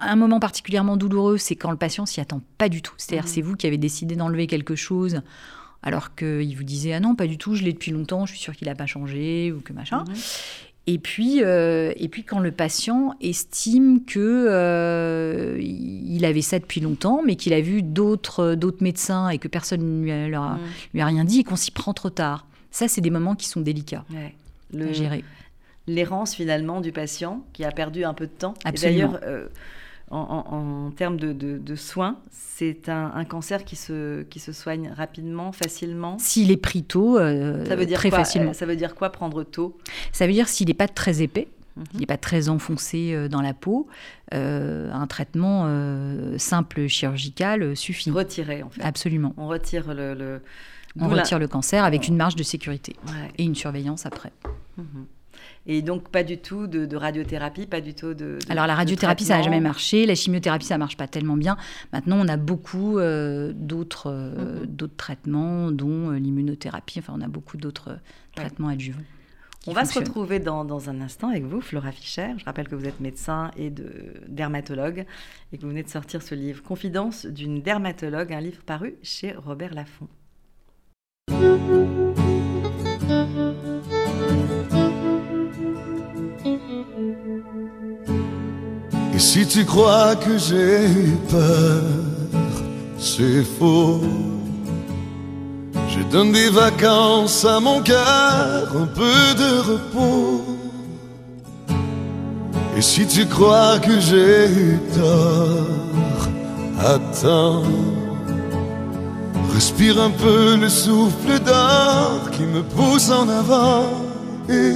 un 0.00 0.16
moment 0.16 0.40
particulièrement 0.40 0.96
douloureux, 0.96 1.38
c'est 1.38 1.56
quand 1.56 1.70
le 1.70 1.76
patient 1.76 2.06
s'y 2.06 2.20
attend 2.20 2.42
pas 2.58 2.68
du 2.68 2.82
tout. 2.82 2.94
C'est-à-dire, 2.96 3.24
mmh. 3.24 3.28
c'est 3.28 3.42
vous 3.42 3.56
qui 3.56 3.66
avez 3.66 3.78
décidé 3.78 4.16
d'enlever 4.16 4.46
quelque 4.46 4.74
chose 4.74 5.20
alors 5.82 6.14
qu'il 6.14 6.56
vous 6.56 6.64
disait 6.64 6.94
ah 6.94 7.00
non 7.00 7.14
pas 7.14 7.26
du 7.26 7.36
tout 7.36 7.54
je 7.56 7.62
l'ai 7.62 7.74
depuis 7.74 7.90
longtemps 7.90 8.24
je 8.24 8.32
suis 8.32 8.40
sûr 8.40 8.56
qu'il 8.56 8.68
n'a 8.68 8.74
pas 8.74 8.86
changé 8.86 9.52
ou 9.52 9.60
que 9.60 9.74
machin 9.74 10.06
mmh. 10.08 10.14
Et 10.86 10.98
puis, 10.98 11.42
euh, 11.42 11.92
et 11.96 12.08
puis 12.08 12.24
quand 12.24 12.40
le 12.40 12.52
patient 12.52 13.14
estime 13.22 14.04
que 14.04 14.46
euh, 14.48 15.58
il 15.58 16.24
avait 16.26 16.42
ça 16.42 16.58
depuis 16.58 16.80
longtemps, 16.82 17.22
mais 17.24 17.36
qu'il 17.36 17.54
a 17.54 17.60
vu 17.60 17.82
d'autres 17.82 18.54
d'autres 18.54 18.82
médecins 18.82 19.30
et 19.30 19.38
que 19.38 19.48
personne 19.48 19.80
ne 19.80 20.04
lui, 20.04 20.12
a, 20.12 20.58
lui 20.92 21.00
a 21.00 21.06
rien 21.06 21.24
dit 21.24 21.40
et 21.40 21.44
qu'on 21.44 21.56
s'y 21.56 21.70
prend 21.70 21.94
trop 21.94 22.10
tard. 22.10 22.46
Ça, 22.70 22.86
c'est 22.88 23.00
des 23.00 23.10
moments 23.10 23.34
qui 23.34 23.48
sont 23.48 23.62
délicats 23.62 24.04
le, 24.74 24.88
à 24.88 24.92
gérer. 24.92 25.24
L'errance 25.86 26.34
finalement 26.34 26.80
du 26.80 26.92
patient 26.92 27.44
qui 27.52 27.64
a 27.64 27.70
perdu 27.70 28.04
un 28.04 28.14
peu 28.14 28.26
de 28.26 28.32
temps. 28.32 28.54
D'ailleurs, 28.80 29.20
euh, 29.22 29.48
en, 30.10 30.90
termes 30.96 31.16
de, 31.16 31.76
soins, 31.76 32.18
c'est 32.30 32.88
un, 32.88 33.24
cancer 33.24 33.64
qui 33.64 33.76
se, 33.76 34.22
qui 34.24 34.38
se 34.38 34.52
soigne 34.52 34.92
rapidement, 34.94 35.52
facilement 35.52 36.18
S'il 36.18 36.50
est 36.50 36.56
pris 36.56 36.82
tôt, 36.82 37.18
euh, 37.18 37.64
ça 37.64 37.76
veut 37.76 37.86
dire 37.86 37.98
très 37.98 38.10
facilement. 38.10 38.52
Ça 38.52 38.66
veut 38.66 38.76
dire 38.76 38.94
quoi 38.94 39.10
prendre 39.10 39.42
tôt? 39.44 39.76
Ça 40.12 40.26
veut 40.26 40.32
dire 40.32 40.48
s'il 40.48 40.68
n'est 40.68 40.74
pas 40.74 40.88
très 40.88 41.22
épais, 41.22 41.48
mhm. 41.76 41.84
il 41.94 42.00
n'est 42.00 42.06
pas 42.06 42.16
très 42.16 42.48
enfoncé 42.48 43.12
euh, 43.12 43.28
dans 43.28 43.40
la 43.40 43.54
peau, 43.54 43.88
euh, 44.34 44.92
un 44.92 45.06
traitement 45.06 45.68
simple 46.38 46.86
chirurgical 46.86 47.76
suffit. 47.76 48.10
Retirer, 48.10 48.62
en 48.62 48.70
fait. 48.70 48.82
Absolument. 48.82 49.34
On 49.36 49.48
retire 49.48 49.94
le... 49.94 50.40
On 51.00 51.08
retire 51.08 51.40
le 51.40 51.48
cancer 51.48 51.82
avec 51.82 52.06
une 52.06 52.14
marge 52.14 52.36
de 52.36 52.44
sécurité 52.44 52.94
et 53.36 53.42
une 53.42 53.56
surveillance 53.56 54.06
après. 54.06 54.30
Mhm. 54.76 55.06
Et 55.66 55.82
donc, 55.82 56.08
pas 56.08 56.22
du 56.22 56.38
tout 56.38 56.66
de, 56.66 56.96
radiothérapie, 56.96 57.66
pas 57.66 57.80
du 57.80 57.94
tout 57.94 58.14
de. 58.14 58.38
Alors, 58.48 58.66
la 58.66 58.74
radiothérapie, 58.74 59.24
ça 59.24 59.36
n'a 59.36 59.42
jamais 59.42 59.60
marché. 59.60 60.06
La 60.06 60.14
chimiothérapie, 60.14 60.66
ça 60.66 60.78
marche 60.78 60.96
pas 60.96 61.08
tellement 61.08 61.36
bien. 61.36 61.56
Maintenant, 61.92 62.18
on 62.20 62.28
a 62.28 62.36
beaucoup 62.36 62.98
euh, 62.98 63.52
d'autres 63.54 64.10
euh, 64.10 64.64
mhm. 64.66 64.88
traitements, 64.96 65.70
dont 65.70 66.10
euh, 66.10 66.18
l'immunothérapie. 66.18 66.98
Enfin, 66.98 67.14
on 67.16 67.20
a 67.20 67.28
beaucoup 67.28 67.56
d'autres 67.56 67.98
traitements 68.34 68.68
adjuvants. 68.68 69.02
On 69.66 69.72
va 69.72 69.86
se 69.86 69.98
retrouver 69.98 70.40
dans, 70.40 70.66
dans, 70.66 70.90
un 70.90 71.00
instant 71.00 71.28
avec 71.30 71.44
vous, 71.44 71.62
Flora 71.62 71.90
Fischer. 71.90 72.34
Je 72.36 72.44
rappelle 72.44 72.68
que 72.68 72.74
vous 72.74 72.84
êtes 72.84 73.00
médecin 73.00 73.50
et 73.56 73.70
de, 73.70 74.12
dermatologue 74.28 75.06
et 75.52 75.56
que 75.56 75.62
vous 75.62 75.68
venez 75.68 75.82
de 75.82 75.88
sortir 75.88 76.20
ce 76.20 76.34
livre 76.34 76.62
Confidence 76.62 77.24
d'une 77.24 77.62
dermatologue, 77.62 78.34
un 78.34 78.42
livre 78.42 78.62
paru 78.62 78.96
chez 79.02 79.32
Robert 79.32 79.72
Laffont. 79.72 80.08
Si 89.24 89.46
tu 89.46 89.64
crois 89.64 90.14
que 90.16 90.36
j'ai 90.36 90.86
peur, 91.30 91.82
c'est 92.98 93.42
faux. 93.58 94.02
Je 95.88 96.00
donne 96.12 96.30
des 96.32 96.50
vacances 96.50 97.44
à 97.44 97.58
mon 97.58 97.80
cœur, 97.80 98.64
un 98.84 98.88
peu 99.00 99.20
de 99.42 99.50
repos. 99.70 100.44
Et 102.76 102.82
si 102.82 103.06
tu 103.06 103.24
crois 103.26 103.78
que 103.78 103.98
j'ai 103.98 104.46
eu 104.48 104.78
tort, 104.94 106.22
attends. 106.94 107.62
Respire 109.54 110.02
un 110.02 110.10
peu 110.10 110.56
le 110.56 110.68
souffle 110.68 111.38
d'or 111.46 112.30
qui 112.32 112.42
me 112.42 112.62
pousse 112.62 113.10
en 113.10 113.26
avant. 113.28 113.86
Et 114.50 114.74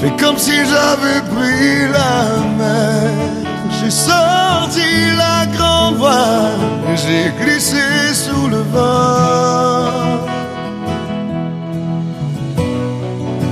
Fais 0.00 0.14
comme 0.22 0.38
si 0.38 0.52
j'avais 0.52 1.20
pris 1.34 1.88
la 1.92 2.16
mer. 2.56 3.10
J'ai 3.80 3.90
sorti 3.90 4.88
la 5.16 5.46
grande 5.56 5.96
voile 5.96 6.60
et 6.92 6.96
j'ai 6.96 7.44
glissé 7.44 7.82
sous 8.12 8.48
le 8.48 8.62
vent. 8.74 10.18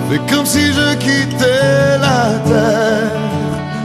Fais 0.09 0.21
comme 0.33 0.47
si 0.47 0.73
je 0.73 0.95
quittais 0.97 1.99
la 2.01 2.39
terre. 2.49 3.27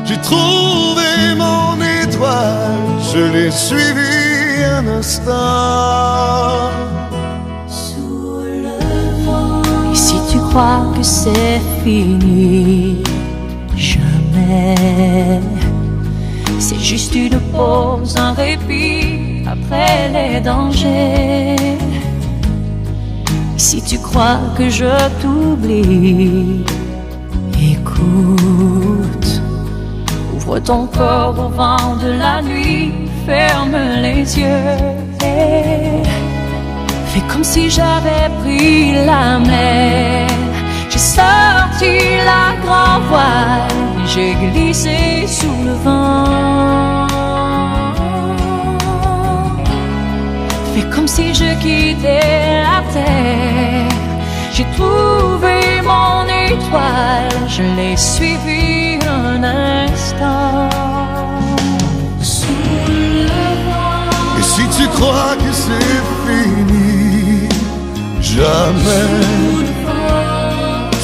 J'ai 0.05 0.17
trouvé 0.17 1.35
mon 1.37 1.75
étoile, 2.03 2.81
je 3.13 3.19
l'ai 3.33 3.51
suivi 3.51 4.63
un 4.77 4.87
instant. 4.99 6.69
Crois 10.51 10.83
que 10.95 11.03
c'est 11.03 11.61
fini. 11.83 13.01
Jamais. 13.75 15.39
C'est 16.59 16.79
juste 16.79 17.15
une 17.15 17.39
pause, 17.53 18.15
un 18.17 18.33
répit 18.33 19.43
après 19.47 20.09
les 20.15 20.41
dangers. 20.41 21.77
Si 23.57 23.81
tu 23.81 23.97
crois 23.97 24.39
que 24.57 24.69
je 24.69 24.91
t'oublie, 25.21 26.65
écoute. 27.73 29.31
Ouvre 30.35 30.59
ton 30.59 30.85
corps 30.87 31.37
au 31.45 31.49
vent 31.49 31.95
de 32.03 32.11
la 32.23 32.41
nuit, 32.41 32.91
ferme 33.25 33.77
les 34.01 34.21
yeux. 34.39 35.01
Fais 37.11 37.23
comme 37.29 37.43
si 37.43 37.69
j'avais 37.69 38.29
pris 38.41 38.93
la 39.05 39.39
mer. 39.39 40.40
Sorti 41.01 41.97
la 42.29 42.55
grand 42.63 42.99
voile, 43.09 44.05
j'ai 44.05 44.35
glissé 44.35 45.25
sous 45.27 45.63
le 45.65 45.73
vent. 45.83 47.07
Fais 50.73 50.87
comme 50.93 51.07
si 51.07 51.33
je 51.33 51.55
quittais 51.59 52.61
la 52.61 52.83
terre. 52.93 53.89
J'ai 54.53 54.67
trouvé 54.77 55.81
mon 55.83 56.23
étoile, 56.27 57.35
je 57.47 57.63
l'ai 57.75 57.97
suivi 57.97 58.99
un 59.03 59.43
instant. 59.43 60.69
Et 64.37 64.43
si 64.43 64.63
tu 64.77 64.87
crois 64.89 65.35
que 65.43 65.51
c'est 65.51 66.01
fini, 66.27 67.49
jamais. 68.21 69.70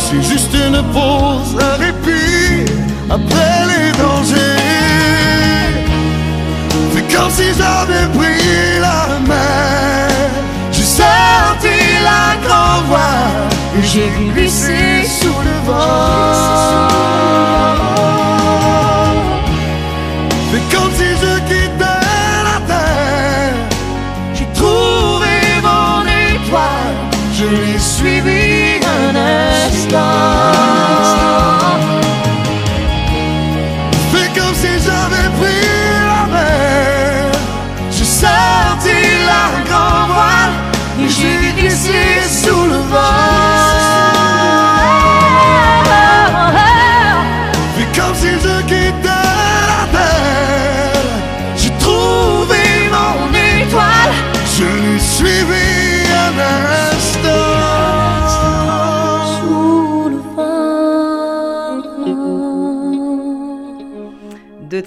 C'est 0.10 0.22
juste 0.22 0.54
une 0.54 0.82
pause, 0.93 1.58
un 1.60 1.76
répit 1.84 2.72
après 3.10 3.65
les 3.72 3.91
dangers. 3.91 5.76
C'est 6.93 7.08
comme 7.13 7.32
si 7.32 7.48
j'avais 7.58 8.08
pris 8.17 8.80
la 8.80 9.20
mer, 9.28 10.10
j'ai 10.72 10.84
sorti 10.84 11.76
la 12.04 12.36
grand 12.48 12.82
voile 12.88 13.50
et 13.78 13.84
j'ai 13.84 14.10
glissé 14.34 15.04
sous 15.04 15.39
le 15.48 15.56
vent. 15.65 16.88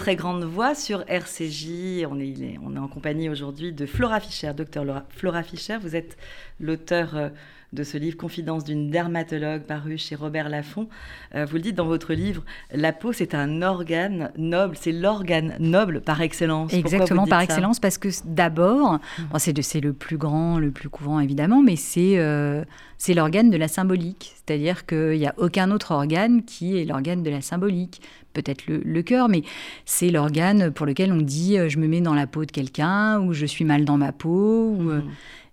Très 0.00 0.16
grandes 0.16 0.44
voix 0.44 0.74
sur 0.74 1.04
RCJ. 1.08 2.06
On 2.10 2.18
est, 2.18 2.58
on 2.64 2.74
est 2.74 2.78
en 2.78 2.88
compagnie 2.88 3.28
aujourd'hui 3.28 3.70
de 3.70 3.84
Flora 3.84 4.18
Fischer. 4.18 4.54
Docteur 4.54 5.04
Flora 5.10 5.42
Fischer, 5.42 5.76
vous 5.76 5.94
êtes 5.94 6.16
l'auteur 6.58 7.16
euh, 7.18 7.28
de 7.72 7.83
ce 7.85 7.96
livre 7.98 8.16
Confidence 8.16 8.64
d'une 8.64 8.90
dermatologue 8.90 9.62
paru 9.62 9.96
chez 9.96 10.14
Robert 10.14 10.48
Laffont. 10.48 10.88
Euh, 11.35 11.44
vous 11.44 11.56
le 11.56 11.62
dites 11.62 11.76
dans 11.76 11.87
votre 11.87 12.12
livre, 12.14 12.42
la 12.72 12.92
peau 12.92 13.12
c'est 13.12 13.35
un 13.35 13.62
organe 13.62 14.30
noble, 14.37 14.76
c'est 14.78 14.92
l'organe 14.92 15.54
noble 15.61 16.00
par 16.00 16.20
excellence. 16.20 16.72
Exactement, 16.72 17.26
par 17.26 17.40
excellence, 17.40 17.78
parce 17.80 17.98
que 17.98 18.09
d'abord, 18.24 18.98
bon, 19.30 19.38
c'est 19.38 19.80
le 19.80 19.92
plus 19.92 20.16
grand, 20.16 20.59
le 20.59 20.70
plus 20.70 20.88
courant 20.88 21.20
évidemment, 21.20 21.62
mais 21.62 21.76
c'est 21.76 22.18
euh, 22.18 22.64
l'organe 23.09 23.50
de 23.50 23.56
la 23.56 23.68
symbolique. 23.68 24.33
C'est-à-dire 24.35 24.87
qu'il 24.87 25.18
n'y 25.18 25.26
a 25.26 25.35
aucun 25.37 25.70
autre 25.70 25.92
organe 25.92 26.42
qui 26.44 26.76
est 26.76 26.85
l'organe 26.85 27.22
de 27.22 27.30
la 27.30 27.40
symbolique. 27.40 28.00
Peut-être 28.33 28.66
le, 28.68 28.78
le 28.85 29.02
cœur, 29.02 29.28
mais 29.28 29.42
c'est 29.85 30.11
l'organe 30.11 30.70
pour 30.70 30.87
lequel 30.87 31.12
on 31.12 31.20
dit 31.20 31.59
euh, 31.59 31.68
je 31.68 31.78
me 31.78 31.88
mets 31.88 32.00
dans 32.00 32.14
la 32.14 32.26
peau 32.26 32.44
de 32.44 32.50
quelqu'un, 32.52 33.20
ou 33.20 33.33
je 33.33 33.46
suis 33.46 33.64
mal 33.64 33.85
dans 33.85 33.96
ma 33.98 34.12
peau. 34.12 34.74
Ou, 34.78 34.83
Mhm. 34.83 35.02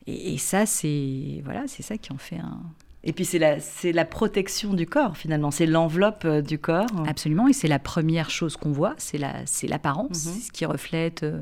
Et, 0.07 0.33
et 0.33 0.37
ça, 0.37 0.65
c'est 0.65 1.41
voilà, 1.43 1.63
c'est 1.67 1.83
ça 1.83 1.97
qui 1.97 2.11
en 2.13 2.17
fait 2.17 2.37
un. 2.37 2.59
Et 3.03 3.13
puis 3.13 3.23
c'est 3.25 3.39
la, 3.39 3.59
c'est 3.59 3.91
la 3.93 4.03
protection 4.05 4.73
du 4.73 4.85
corps 4.85 5.15
finalement, 5.15 5.51
c'est 5.51 5.65
l'enveloppe 5.67 6.23
euh, 6.25 6.41
du 6.41 6.57
corps. 6.59 6.87
Absolument, 7.07 7.47
et 7.47 7.53
c'est 7.53 7.67
la 7.69 7.79
première 7.79 8.29
chose 8.29 8.57
qu'on 8.57 8.71
voit, 8.71 8.95
c'est 8.97 9.17
la, 9.17 9.45
c'est 9.45 9.67
l'apparence, 9.67 10.25
Mhm. 10.25 10.33
c'est 10.33 10.39
ce 10.47 10.51
qui 10.51 10.65
reflète 10.65 11.23
euh, 11.23 11.41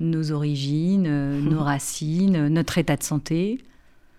nos 0.00 0.32
origines, 0.32 1.06
euh, 1.06 1.40
nos 1.40 1.60
racines, 1.62 2.48
notre 2.48 2.78
état 2.78 2.96
de 2.96 3.02
santé 3.02 3.58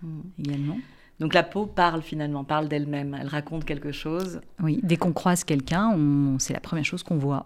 Mhm. 0.02 0.22
également. 0.40 0.78
Donc 1.20 1.34
la 1.34 1.44
peau 1.44 1.66
parle 1.66 2.02
finalement, 2.02 2.46
parle 2.46 2.70
d'elle-même, 2.70 3.16
elle 3.20 3.28
raconte 3.28 3.66
quelque 3.66 3.92
chose. 3.92 4.40
Oui, 4.64 4.80
dès 4.82 4.96
qu'on 4.96 5.12
croise 5.12 5.44
quelqu'un, 5.44 5.90
on, 5.94 6.40
c'est 6.40 6.54
la 6.54 6.62
première 6.62 6.86
chose 6.86 7.04
qu'on 7.04 7.18
voit. 7.18 7.46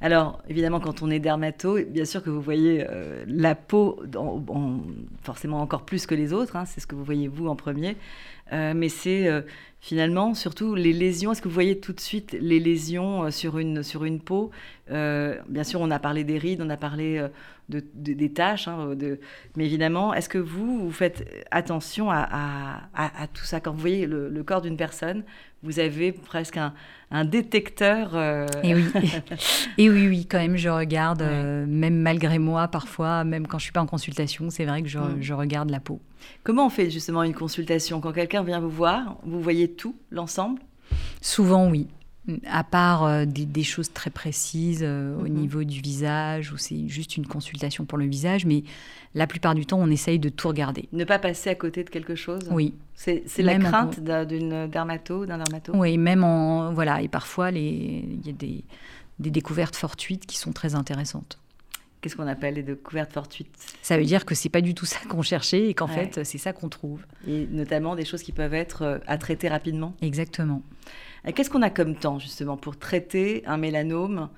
Alors, 0.00 0.40
évidemment, 0.48 0.78
quand 0.78 1.02
on 1.02 1.10
est 1.10 1.18
dermato, 1.18 1.76
bien 1.88 2.04
sûr 2.04 2.22
que 2.22 2.30
vous 2.30 2.40
voyez 2.40 2.86
euh, 2.88 3.24
la 3.26 3.56
peau, 3.56 4.00
en- 4.16 4.40
en- 4.48 4.80
forcément 5.22 5.60
encore 5.60 5.84
plus 5.84 6.06
que 6.06 6.14
les 6.14 6.32
autres, 6.32 6.54
hein, 6.54 6.64
c'est 6.66 6.80
ce 6.80 6.86
que 6.86 6.94
vous 6.94 7.02
voyez 7.02 7.26
vous 7.26 7.48
en 7.48 7.56
premier, 7.56 7.96
Euh, 8.52 8.72
mais 8.74 8.88
c'est 8.88 9.28
euh, 9.28 9.42
finalement 9.80 10.34
surtout 10.34 10.74
les 10.74 10.92
lésions. 10.92 11.32
Est-ce 11.32 11.42
que 11.42 11.48
vous 11.48 11.54
voyez 11.54 11.78
tout 11.80 11.92
de 11.92 12.00
suite 12.00 12.36
les 12.40 12.60
lésions 12.60 13.24
euh, 13.24 13.30
sur, 13.30 13.58
une, 13.58 13.82
sur 13.82 14.04
une 14.04 14.20
peau? 14.20 14.50
Bien 14.90 15.64
sûr, 15.64 15.80
on 15.80 15.90
a 15.90 15.98
parlé 15.98 16.24
des 16.24 16.38
rides, 16.38 16.62
on 16.62 16.70
a 16.70 16.76
parlé 16.78 17.22
de, 17.68 17.84
de- 17.94 18.14
des 18.14 18.32
taches, 18.32 18.66
hein, 18.68 18.94
de, 18.94 19.20
mais 19.56 19.66
évidemment, 19.66 20.14
est-ce 20.14 20.30
que 20.30 20.38
vous, 20.38 20.78
vous 20.86 20.90
faites 20.92 21.28
attention 21.50 22.10
à, 22.10 22.20
à- 22.30 22.80
à- 22.94 23.22
à 23.24 23.26
tout 23.26 23.44
ça? 23.44 23.60
Quand 23.60 23.70
vous 23.72 23.80
voyez 23.80 24.06
le, 24.06 24.30
le 24.30 24.42
corps 24.42 24.62
d'une 24.62 24.78
personne, 24.78 25.24
vous 25.62 25.78
avez 25.78 26.12
presque 26.12 26.56
un, 26.56 26.72
un 27.10 27.26
détecteur. 27.26 28.12
euh, 28.14 28.46
Et 28.62 28.74
oui, 28.74 28.84
et 29.78 29.90
oui, 29.90 30.08
oui, 30.08 30.26
quand 30.26 30.38
même, 30.38 30.56
je 30.56 30.70
regarde, 30.70 31.20
Ouais. 31.20 31.28
euh, 31.30 31.66
même 31.68 31.96
malgré 31.96 32.38
moi, 32.38 32.68
parfois, 32.68 33.24
même 33.24 33.46
quand 33.46 33.58
je 33.58 33.64
suis 33.64 33.72
pas 33.72 33.82
en 33.82 33.86
consultation, 33.86 34.48
c'est 34.48 34.64
vrai 34.64 34.82
que 34.82 34.88
je, 34.88 34.98
Mm. 34.98 35.16
je 35.20 35.34
regarde 35.34 35.68
la 35.70 35.80
peau. 35.80 36.00
Comment 36.44 36.66
on 36.66 36.70
fait 36.70 36.90
justement 36.90 37.22
une 37.22 37.34
consultation 37.34 38.00
Quand 38.00 38.12
quelqu'un 38.12 38.42
vient 38.42 38.60
vous 38.60 38.70
voir, 38.70 39.16
vous 39.24 39.40
voyez 39.40 39.68
tout, 39.70 39.94
l'ensemble 40.10 40.60
Souvent, 41.20 41.68
oui. 41.70 41.88
À 42.46 42.62
part 42.62 43.04
euh, 43.04 43.24
des, 43.24 43.46
des 43.46 43.62
choses 43.62 43.90
très 43.90 44.10
précises 44.10 44.82
euh, 44.82 45.16
au 45.18 45.22
Mhm. 45.22 45.32
niveau 45.32 45.64
du 45.64 45.80
visage, 45.80 46.52
où 46.52 46.58
c'est 46.58 46.86
juste 46.86 47.16
une 47.16 47.26
consultation 47.26 47.86
pour 47.86 47.96
le 47.96 48.04
visage, 48.04 48.44
mais 48.44 48.64
la 49.14 49.26
plupart 49.26 49.54
du 49.54 49.64
temps, 49.64 49.78
on 49.80 49.90
essaye 49.90 50.18
de 50.18 50.28
tout 50.28 50.48
regarder. 50.48 50.90
Ne 50.92 51.04
pas 51.04 51.18
passer 51.18 51.48
à 51.48 51.54
côté 51.54 51.84
de 51.84 51.88
quelque 51.90 52.14
chose 52.14 52.42
Oui, 52.50 52.74
C'est 52.94 53.22
la 53.38 53.54
en- 53.54 53.60
crainte 53.60 54.00
d'un- 54.00 54.26
d'une 54.26 54.66
dermato, 54.66 55.24
d'un 55.24 55.38
dermato 55.38 55.72
oui, 55.74 55.96
même 55.96 56.22
en 56.22 56.70
voilà, 56.74 57.00
et 57.00 57.08
parfois 57.08 57.50
il 57.50 58.26
y 58.26 58.28
a 58.28 58.32
des, 58.32 58.62
des 59.18 59.30
découvertes 59.30 59.74
fortuites 59.76 60.26
qui 60.26 60.36
sont 60.36 60.52
très 60.52 60.74
intéressantes. 60.74 61.38
Qu'est-ce 62.00 62.14
qu'on 62.16 62.28
appelle 62.28 62.54
les 62.54 62.62
découvertes 62.62 63.12
fortuites? 63.12 63.52
Ça 63.82 63.98
veut 63.98 64.04
dire 64.04 64.24
que 64.24 64.34
c'est 64.34 64.48
pas 64.48 64.60
du 64.60 64.72
tout 64.74 64.86
ça 64.86 64.98
qu'on 65.08 65.22
cherchait 65.22 65.68
et 65.68 65.74
qu'en 65.74 65.88
Ouais. 65.88 66.08
fait 66.12 66.24
c'est 66.24 66.38
ça 66.38 66.52
qu'on 66.52 66.68
trouve. 66.68 67.04
Et 67.26 67.46
notamment 67.50 67.96
des 67.96 68.04
choses 68.04 68.22
qui 68.22 68.30
peuvent 68.32 68.54
être 68.54 68.82
euh, 68.82 68.98
à 69.06 69.18
traiter 69.18 69.48
rapidement? 69.48 69.94
Exactement. 70.00 70.62
Et 71.26 71.32
Qu'est-ce 71.32 71.50
qu'on 71.50 71.62
a 71.62 71.70
comme 71.70 71.96
temps 71.96 72.18
justement 72.20 72.56
pour 72.56 72.78
traiter 72.78 73.42
un 73.46 73.56
mélanome 73.56 74.28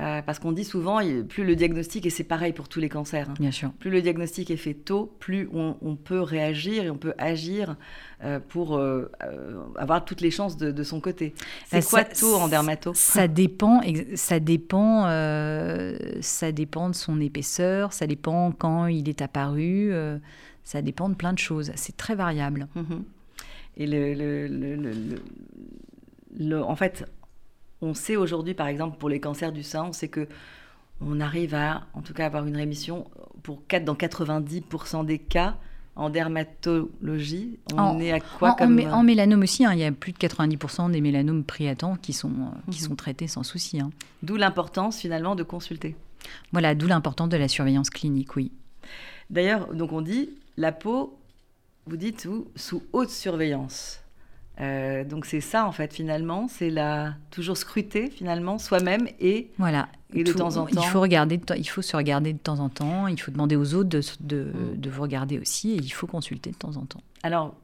Euh, 0.00 0.22
Parce 0.24 0.38
qu'on 0.38 0.52
dit 0.52 0.64
souvent, 0.64 0.98
plus 1.28 1.44
le 1.44 1.54
diagnostic, 1.56 2.06
et 2.06 2.10
c'est 2.10 2.24
pareil 2.24 2.54
pour 2.54 2.68
tous 2.68 2.80
les 2.80 2.88
cancers, 2.88 3.28
hein, 3.28 3.34
Bien 3.38 3.50
sûr. 3.50 3.70
plus 3.72 3.90
le 3.90 4.00
diagnostic 4.00 4.50
est 4.50 4.56
fait 4.56 4.72
tôt, 4.72 5.12
plus 5.20 5.46
on, 5.52 5.76
on 5.82 5.94
peut 5.94 6.20
réagir 6.22 6.84
et 6.84 6.90
on 6.90 6.96
peut 6.96 7.12
agir 7.18 7.76
euh, 8.24 8.40
pour 8.40 8.78
euh, 8.78 9.10
avoir 9.76 10.04
toutes 10.06 10.22
les 10.22 10.30
chances 10.30 10.56
de, 10.56 10.70
de 10.70 10.82
son 10.84 11.00
côté. 11.00 11.34
C'est 11.66 11.84
quoi 11.86 12.04
tôt 12.04 12.34
en 12.36 12.48
dermato? 12.48 12.92
Ça 12.94 13.28
dépend, 13.28 13.82
ça 14.14 14.40
dépend, 14.40 15.04
ça 16.22 16.52
dépend 16.52 16.88
de 16.88 16.94
son 16.94 17.20
épaisseur, 17.20 17.92
ça 17.92 18.06
dépend 18.06 18.52
quand 18.52 18.86
il 18.86 19.08
est 19.08 19.20
apparu, 19.20 19.92
ça 20.64 20.80
dépend 20.82 21.08
de 21.10 21.14
plein 21.14 21.32
de 21.34 21.38
choses. 21.38 21.72
C'est 21.74 21.96
très 21.96 22.14
variable. 22.14 22.68
Mhm. 22.74 23.04
Et 23.76 23.86
le- 23.86 24.14
le- 24.14 25.16
le- 26.38 26.62
en 26.62 26.76
fait, 26.76 27.04
on 27.82 27.94
sait 27.94 28.16
aujourd'hui, 28.16 28.54
par 28.54 28.66
exemple, 28.68 28.98
pour 28.98 29.08
les 29.08 29.20
cancers 29.20 29.52
du 29.52 29.62
sein, 29.62 29.84
on 29.84 29.92
sait 29.92 30.08
que 30.08 30.28
on 31.00 31.20
arrive 31.20 31.54
à, 31.54 31.86
en 31.94 32.02
tout 32.02 32.12
cas, 32.12 32.26
avoir 32.26 32.46
une 32.46 32.56
rémission 32.56 33.06
pour 33.42 33.66
4, 33.66 33.84
dans 33.84 33.94
90% 33.94 35.04
des 35.06 35.18
cas 35.18 35.56
en 35.96 36.10
dermatologie. 36.10 37.58
On 37.72 37.78
En- 37.78 38.00
est 38.00 38.12
à 38.12 38.20
quoi 38.20 38.50
en, 38.50 38.52
en 38.52 38.56
comme 38.56 38.76
mé- 38.78 38.90
en 38.92 39.02
mélanome 39.02 39.42
aussi, 39.42 39.64
hein, 39.64 39.72
il 39.72 39.78
y 39.80 39.84
a 39.84 39.92
plus 39.92 40.12
de 40.12 40.18
90% 40.18 40.90
des 40.90 41.00
mélanomes 41.00 41.44
pris 41.44 41.68
à 41.68 41.74
temps 41.74 41.96
qui 41.96 42.12
sont, 42.12 42.28
euh, 42.30 42.70
qui 42.70 42.82
Mhm. 42.82 42.88
sont 42.88 42.96
traités 42.96 43.26
sans 43.28 43.42
souci. 43.42 43.80
hein. 43.80 43.90
D'où 44.22 44.36
l'importance 44.36 44.98
finalement 44.98 45.34
de 45.34 45.42
consulter. 45.42 45.96
Voilà, 46.52 46.74
d'où 46.74 46.86
l'importance 46.86 47.28
de 47.30 47.36
la 47.38 47.48
surveillance 47.48 47.88
clinique, 47.90 48.36
oui. 48.36 48.52
D'ailleurs, 49.30 49.72
donc 49.74 49.92
on 49.92 50.02
dit 50.02 50.30
la 50.56 50.72
peau, 50.72 51.18
vous 51.86 51.96
dites 51.96 52.28
sous 52.56 52.82
haute 52.92 53.10
surveillance. 53.10 54.00
Euh, 54.60 55.04
donc 55.04 55.24
c'est 55.24 55.40
ça 55.40 55.66
en 55.66 55.72
fait 55.72 55.92
finalement, 55.94 56.46
c'est 56.48 56.68
la 56.70 57.14
toujours 57.30 57.56
scruter 57.56 58.10
finalement 58.10 58.58
soi-même 58.58 59.06
et 59.18 59.50
Voilà. 59.58 59.88
Et 60.12 60.24
de 60.24 60.32
Tout- 60.32 60.38
temps 60.38 60.56
en 60.56 60.66
Il 60.66 60.74
temps 60.74 60.82
faut, 60.82 61.00
regarder, 61.00 61.36
de 61.38 61.44
il 61.56 61.64
faut 61.68 61.82
se 61.82 61.96
regarder 61.96 62.32
de 62.32 62.38
temps 62.38 62.58
en 62.58 62.68
temps, 62.68 63.06
il 63.06 63.18
faut 63.18 63.30
demander 63.30 63.54
aux 63.56 63.74
autres 63.74 63.88
de, 63.88 63.98
s- 63.98 64.16
de, 64.20 64.52
Mm. 64.52 64.76
de 64.80 64.90
vous 64.90 65.02
regarder 65.02 65.38
aussi, 65.38 65.70
et 65.72 65.76
il 65.76 65.90
faut 65.90 66.06
consulter 66.08 66.50
de 66.50 66.56
temps 66.56 66.76
en 66.76 66.84
temps. 66.84 67.00
Alors, 67.22 67.54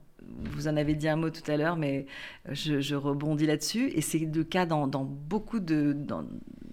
vous 0.53 0.69
en 0.69 0.77
avez 0.77 0.95
dit 0.95 1.09
un 1.09 1.17
mot 1.17 1.31
tout 1.31 1.49
à 1.51 1.57
l'heure, 1.57 1.77
mais 1.77 2.07
je, 2.51 2.81
je 2.81 2.95
rebondis 2.95 3.47
là-dessus. 3.47 3.91
Et 3.95 4.01
c'est 4.01 4.19
le 4.21 4.45
cas 4.45 4.65
dans, 4.67 4.87
dans 4.87 5.05
beaucoup 5.05 5.59
de. 5.61 5.93
Dans, 5.93 6.25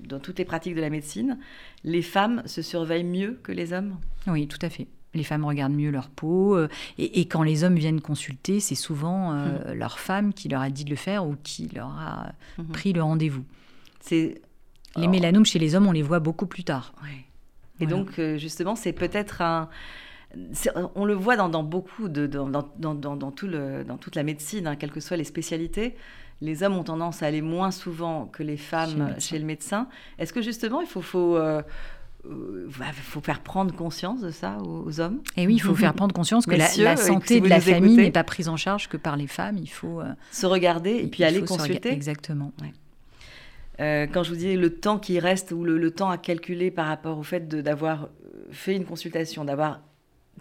dans 0.08 0.20
toutes 0.20 0.38
les 0.38 0.46
pratiques 0.46 0.76
de 0.76 0.82
la 0.82 0.90
médecine. 0.90 1.40
Les 1.84 2.02
femmes 2.02 2.44
se 2.46 2.62
surveillent 2.62 3.04
mieux 3.06 3.40
que 3.42 3.52
les 3.52 3.72
hommes? 3.74 3.98
Oui, 4.28 4.48
tout 4.48 4.60
à 4.62 4.70
fait. 4.70 4.88
Les 5.16 5.24
femmes 5.24 5.46
regardent 5.46 5.74
mieux 5.76 5.92
leur 5.92 6.10
peau. 6.10 6.56
euh, 6.56 6.68
et, 6.98 7.20
et 7.22 7.28
quand 7.28 7.44
les 7.44 7.64
hommes 7.64 7.76
viennent 7.76 8.02
consulter, 8.02 8.60
c'est 8.60 8.76
souvent 8.76 9.34
euh, 9.34 9.74
leur 9.74 10.00
femme 10.00 10.34
qui 10.34 10.50
leur 10.50 10.62
a 10.62 10.70
dit 10.70 10.84
de 10.86 10.90
le 10.90 10.96
faire 10.96 11.26
ou 11.28 11.36
qui 11.44 11.70
leur 11.76 11.90
a 11.90 12.32
Mhm. 12.58 12.68
pris 12.68 12.94
le 12.94 13.04
rendez-vous. 13.04 13.44
C'est. 14.00 14.42
Les 14.96 15.08
mélanomes 15.08 15.46
chez 15.46 15.58
les 15.60 15.74
hommes, 15.76 15.88
on 15.88 15.92
les 15.92 16.04
voit 16.04 16.20
beaucoup 16.20 16.46
plus 16.46 16.64
tard. 16.64 16.94
ouais. 17.04 17.10
Et 17.80 17.86
Voilà. 17.88 17.96
donc, 18.04 18.20
euh, 18.20 18.38
justement, 18.38 18.76
c'est 18.76 18.94
peut-être 18.94 19.42
un. 19.42 19.70
on 20.96 21.06
le 21.06 21.14
voit 21.14 21.36
dans, 21.36 21.64
beaucoup 21.64 22.10
de 22.10 22.26
dans, 22.28 22.48
dans, 22.48 23.32
tout 23.32 23.48
le, 23.48 23.84
dans 23.84 23.98
toute 23.98 24.16
la 24.16 24.24
médecine, 24.24 24.68
hein, 24.68 24.76
quelles 24.76 24.92
que 24.92 25.00
soient 25.00 25.18
les 25.18 25.24
spécialités. 25.24 25.96
Les 26.42 26.62
hommes 26.64 26.76
ont 26.76 26.84
tendance 26.84 27.24
à 27.24 27.28
aller 27.28 27.42
moins 27.42 27.72
souvent 27.72 28.26
que 28.26 28.44
les 28.44 28.58
femmes 28.58 29.16
chez 29.20 29.40
le 29.40 29.46
médecin. 29.46 29.88
Est-ce 30.20 30.34
que 30.34 30.42
justement, 30.42 30.82
il 30.82 30.88
faut, 30.88 31.02
faut 31.02 31.38
euh, 31.38 31.62
euh, 32.26 32.70
faut 33.04 33.22
faire 33.22 33.42
prendre 33.42 33.74
conscience 33.76 34.22
de 34.22 34.32
ça 34.32 34.58
aux, 34.62 35.00
hommes. 35.00 35.22
Et 35.38 35.46
oui, 35.46 35.56
il 35.56 35.62
faut 35.62 35.76
faire 35.76 35.94
prendre 35.94 36.14
conscience 36.14 36.46
que 36.46 36.56
la, 36.56 36.96
santé 36.98 37.42
de 37.42 37.48
la 37.48 37.60
famille 37.60 37.98
n'est 37.98 38.12
pas 38.12 38.24
prise 38.24 38.50
en 38.50 38.58
charge 38.58 38.88
que 38.90 38.98
par 38.98 39.18
les 39.18 39.28
femmes. 39.28 39.58
Il 39.58 39.70
faut 39.70 40.02
se 40.32 40.46
regarder 40.46 40.92
et 40.92 41.08
puis 41.08 41.24
aller 41.24 41.42
consulter. 41.42 41.92
Exactement. 41.92 42.52
quand 43.78 44.24
je 44.24 44.30
vous 44.30 44.38
dis 44.38 44.56
le 44.56 44.70
temps 44.70 45.00
qui 45.00 45.20
reste 45.20 45.52
ou 45.52 45.64
le, 45.64 45.78
le, 45.78 45.92
temps 45.92 46.10
à 46.10 46.18
calculer 46.18 46.72
par 46.72 46.88
rapport 46.88 47.18
au 47.18 47.24
fait 47.24 47.48
d'avoir 47.48 48.10
fait 48.52 48.76
une 48.76 48.86
consultation, 48.86 49.44
d'avoir 49.46 49.82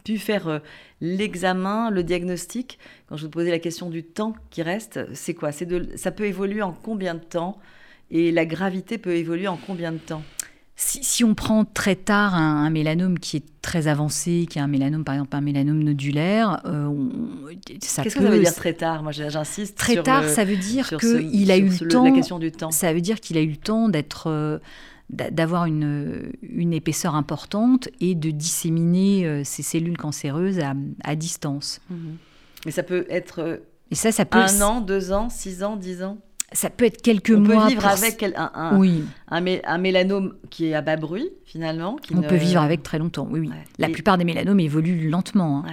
pu 0.05 0.18
faire 0.18 0.49
euh, 0.49 0.59
l'examen, 1.01 1.90
le 1.90 2.03
diagnostic. 2.03 2.79
Quand 3.09 3.16
je 3.16 3.25
vous 3.25 3.31
posais 3.31 3.51
la 3.51 3.59
question 3.59 3.90
du 3.90 4.03
temps 4.03 4.35
qui 4.51 4.62
reste, 4.62 5.01
c'est 5.14 5.35
quoi? 5.35 5.51
De, 5.51 5.88
Ça 5.97 6.11
peut 6.11 6.27
évoluer 6.27 6.62
en 6.62 6.73
combien 6.73 7.14
de 7.14 7.21
temps? 7.21 7.59
Et 8.11 8.31
la 8.31 8.45
gravité 8.45 8.99
peut 8.99 9.14
évoluer 9.14 9.49
en 9.49 9.57
combien 9.57 9.92
de 9.92 9.99
temps? 9.99 10.23
Si, 10.74 11.22
on 11.22 11.35
prend 11.35 11.64
très 11.64 11.96
tard 11.96 12.35
un, 12.35 12.70
mélanome 12.70 13.18
qui 13.18 13.37
est 13.37 13.44
très 13.61 13.88
avancé, 13.88 14.46
qui 14.48 14.58
est 14.58 14.62
un 14.62 14.66
mélanome, 14.66 15.04
par 15.04 15.14
exemple 15.14 15.37
un 15.37 15.40
mélanome 15.40 15.82
nodulaire, 15.82 16.61
euh, 16.64 16.90
ça 17.82 18.02
Qu'est-ce 18.02 18.16
que 18.16 18.22
ça 18.22 18.30
veut 18.30 18.40
dire 18.40 18.54
très 18.54 18.72
tard? 18.72 19.02
Moi, 19.02 19.12
j'insiste. 19.12 19.76
Très 19.76 20.02
tard, 20.02 20.28
ça 20.28 20.44
veut 20.44 20.56
dire 20.56 20.88
qu'il 20.98 21.50
a 21.50 21.56
eu 21.56 21.68
le 21.68 21.88
temps. 21.88 22.04
La 22.04 22.11
question 22.11 22.38
du 22.38 22.50
temps. 22.50 22.70
Ça 22.70 22.92
veut 22.92 23.00
dire 23.00 23.20
qu'il 23.20 23.37
a 23.37 23.42
eu 23.42 23.50
le 23.50 23.56
temps 23.56 23.88
d'être. 23.88 24.28
Euh, 24.28 24.58
d'avoir 25.11 25.66
une, 25.66 26.32
une, 26.40 26.72
épaisseur 26.72 27.14
importante 27.14 27.90
et 28.00 28.14
de 28.14 28.30
disséminer 28.30 29.26
euh, 29.26 29.42
ces 29.44 29.62
cellules 29.62 29.98
cancéreuses 29.98 30.58
à, 31.04 31.16
distance. 31.16 31.82
Mhm. 31.90 32.16
Mais 32.64 32.72
ça 32.72 32.82
peut 32.82 33.04
être 33.11 33.40
euh, 33.40 33.56
et 33.90 33.94
ça, 33.94 34.11
ça 34.11 34.24
peut 34.24 34.38
un 34.38 34.62
an, 34.62 34.80
deux 34.80 35.12
ans, 35.12 35.28
six 35.28 35.62
ans, 35.62 35.76
dix 35.76 36.02
ans? 36.02 36.16
Ça 36.52 36.70
peut 36.70 36.84
être 36.84 37.02
quelques 37.02 37.30
mois. 37.30 37.56
On 37.56 37.62
peut 37.62 37.68
vivre 37.68 37.86
avec 37.86 38.22
un, 38.22 38.50
un, 38.54 38.76
oui. 38.76 39.04
un, 39.28 39.78
mélanome 39.78 40.34
qui 40.50 40.66
est 40.66 40.74
à 40.74 40.82
bas 40.82 40.96
bruit, 40.96 41.30
finalement. 41.44 41.96
On 42.14 42.22
peut 42.22 42.36
vivre 42.36 42.60
avec 42.60 42.82
très 42.82 42.98
longtemps, 42.98 43.26
oui. 43.30 43.40
oui. 43.40 43.50
La 43.78 43.88
plupart 43.88 44.18
des 44.18 44.24
mélanomes 44.24 44.60
évoluent 44.60 45.08
lentement. 45.08 45.64
Hein. 45.66 45.72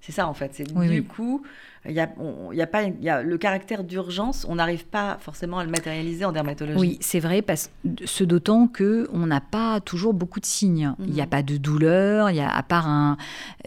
C'est 0.00 0.12
ça, 0.12 0.26
en 0.26 0.34
fait. 0.34 0.50
C'est 0.54 0.72
du 0.72 1.02
coup, 1.04 1.42
il 1.86 1.92
y 1.92 2.00
a, 2.00 2.10
y 2.52 2.60
a 2.60 2.66
pas, 2.66 2.82
y 2.82 3.08
a 3.08 3.22
le 3.22 3.38
caractère 3.38 3.84
d'urgence, 3.84 4.44
on 4.48 4.56
n'arrive 4.56 4.84
pas 4.84 5.16
forcément 5.20 5.58
à 5.58 5.64
le 5.64 5.70
matérialiser 5.70 6.26
en 6.26 6.32
dermatologie. 6.32 6.78
Oui, 6.78 6.98
c'est 7.00 7.20
vrai, 7.20 7.40
parce, 7.40 7.70
ce 8.04 8.22
d'autant 8.22 8.68
qu'on 8.68 9.26
n'a 9.26 9.40
pas 9.40 9.80
toujours 9.80 10.12
beaucoup 10.12 10.40
de 10.40 10.46
signes. 10.46 10.92
Il 10.98 11.12
n'y 11.12 11.22
a 11.22 11.24
mhm. 11.24 11.30
pas 11.30 11.42
de 11.42 11.56
douleur, 11.56 12.30
il 12.30 12.36
y 12.36 12.40
a, 12.40 12.54
à 12.54 12.62
part 12.62 12.86
un, 12.86 13.16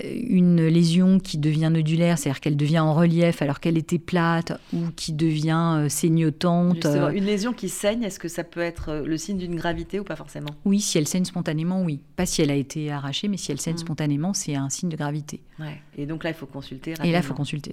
une 0.03 0.67
lésion 0.67 1.19
qui 1.19 1.39
devient 1.39 1.71
nodulaire, 1.73 2.19
c'est-à-dire 2.19 2.39
qu'elle 2.39 2.55
devient 2.55 2.79
en 2.79 2.93
relief 2.93 3.41
alors 3.41 3.59
qu'elle 3.59 3.79
était 3.79 3.97
plate, 3.97 4.53
ou 4.73 4.91
qui 4.95 5.13
devient 5.13 5.77
euh, 5.77 5.89
saignotante. 5.89 6.83
Justement, 6.83 7.09
une 7.09 7.25
lésion 7.25 7.51
qui 7.51 7.67
saigne, 7.67 8.03
est-ce 8.03 8.19
que 8.19 8.27
ça 8.27 8.43
peut 8.43 8.61
être 8.61 8.89
euh, 8.89 9.05
le 9.05 9.17
signe 9.17 9.37
d'une 9.37 9.55
gravité 9.55 9.99
ou 9.99 10.03
pas 10.03 10.15
forcément? 10.15 10.51
Oui, 10.65 10.79
si 10.79 10.99
elle 10.99 11.07
saigne 11.07 11.25
spontanément, 11.25 11.81
oui. 11.81 11.99
Pas 12.15 12.27
si 12.27 12.43
elle 12.43 12.51
a 12.51 12.55
été 12.55 12.91
arrachée, 12.91 13.27
mais 13.27 13.37
si 13.37 13.51
elle 13.51 13.59
saigne 13.59 13.73
mhm. 13.73 13.79
spontanément, 13.79 14.33
c'est 14.33 14.53
un 14.53 14.69
signe 14.69 14.89
de 14.89 14.97
gravité. 14.97 15.41
Ouais. 15.59 15.81
Et 15.97 16.05
donc 16.05 16.23
là, 16.23 16.29
il 16.29 16.35
faut 16.35 16.45
consulter. 16.45 16.93
Et 17.03 17.11
là, 17.11 17.19
il 17.19 17.23
faut 17.23 17.33
consulter. 17.33 17.71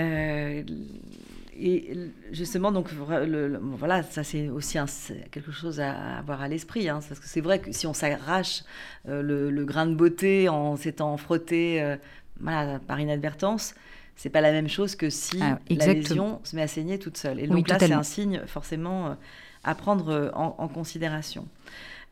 Euh, 0.00 0.62
et 1.62 1.94
justement, 2.32 2.72
donc 2.72 2.88
voilà, 2.92 4.02
ça 4.02 4.24
c'est 4.24 4.48
aussi 4.48 4.78
quelque 5.30 5.52
chose 5.52 5.78
à 5.78 6.18
avoir 6.18 6.40
à 6.40 6.48
l'esprit, 6.48 6.88
hein, 6.88 7.00
parce 7.06 7.20
que 7.20 7.26
c'est 7.26 7.42
vrai 7.42 7.58
que 7.58 7.70
si 7.72 7.86
on 7.86 7.92
s'arrache 7.92 8.62
euh, 9.08 9.20
le, 9.22 9.64
grain 9.66 9.86
de 9.86 9.94
beauté 9.94 10.48
en 10.48 10.76
s'étant 10.76 11.16
frotté 11.18 11.82
euh, 11.82 11.96
par 12.86 12.98
inadvertance, 12.98 13.74
c'est 14.20 14.30
pas 14.30 14.40
la 14.40 14.52
même 14.52 14.68
chose 14.68 14.96
que 14.96 15.08
si 15.08 15.38
ah, 15.40 15.58
la 15.70 15.86
lésion 15.94 16.40
se 16.44 16.54
met 16.56 16.62
à 16.62 16.66
saigner 16.68 16.98
toute 16.98 17.16
seule. 17.16 17.40
Et 17.40 17.46
donc 17.46 17.68
là, 17.68 17.78
c'est 17.78 17.92
un 17.92 18.02
signe 18.02 18.42
forcément 18.46 19.16
à 19.64 19.74
prendre 19.74 20.30
en, 20.34 20.68
considération. 20.68 21.46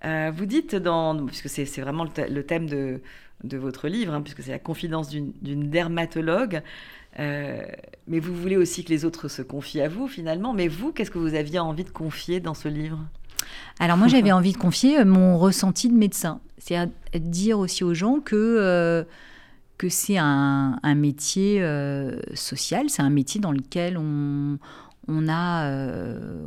vous 0.04 0.46
dites, 0.46 0.74
dans, 0.74 1.26
puisque 1.26 1.48
c'est 1.48 1.64
vraiment 1.80 2.04
le, 2.04 2.42
thème 2.42 2.66
de, 2.66 3.00
de 3.44 3.56
votre 3.56 3.88
livre, 3.88 4.14
hein, 4.14 4.22
puisque 4.22 4.42
c'est 4.42 4.50
la 4.50 4.58
confidence 4.58 5.10
d'une 5.10 5.70
dermatologue, 5.70 6.62
euh, 7.18 7.60
mais 8.06 8.20
vous 8.20 8.34
voulez 8.34 8.56
aussi 8.56 8.84
que 8.84 8.90
les 8.90 9.04
autres 9.04 9.28
se 9.28 9.42
confient 9.42 9.80
à 9.80 9.88
vous 9.88 10.08
finalement. 10.08 10.52
Mais 10.52 10.68
vous, 10.68 10.92
qu'est-ce 10.92 11.10
que 11.10 11.18
vous 11.18 11.34
aviez 11.34 11.58
envie 11.58 11.84
de 11.84 11.90
confier 11.90 12.40
dans 12.40 12.54
ce 12.54 12.68
livre? 12.68 12.98
Alors 13.80 13.96
moi, 13.96 14.08
j'avais 14.08 14.32
envie 14.32 14.52
de 14.52 14.58
confier 14.58 15.00
euh, 15.00 15.04
mon 15.04 15.38
ressenti 15.38 15.88
de 15.88 15.94
médecin. 15.94 16.40
C'est 16.58 16.76
à 16.76 16.86
dire 17.14 17.58
aussi 17.58 17.84
aux 17.84 17.94
gens 17.94 18.20
que, 18.20 18.34
euh, 18.36 19.04
que 19.78 19.88
c'est 19.88 20.18
un, 20.18 20.78
métier 20.96 21.64
social, 22.34 22.90
c'est 22.90 23.02
un 23.02 23.10
métier 23.10 23.40
dans 23.40 23.52
lequel 23.52 23.96
on, 23.96 24.58
on 25.06 25.28
a, 25.28 25.72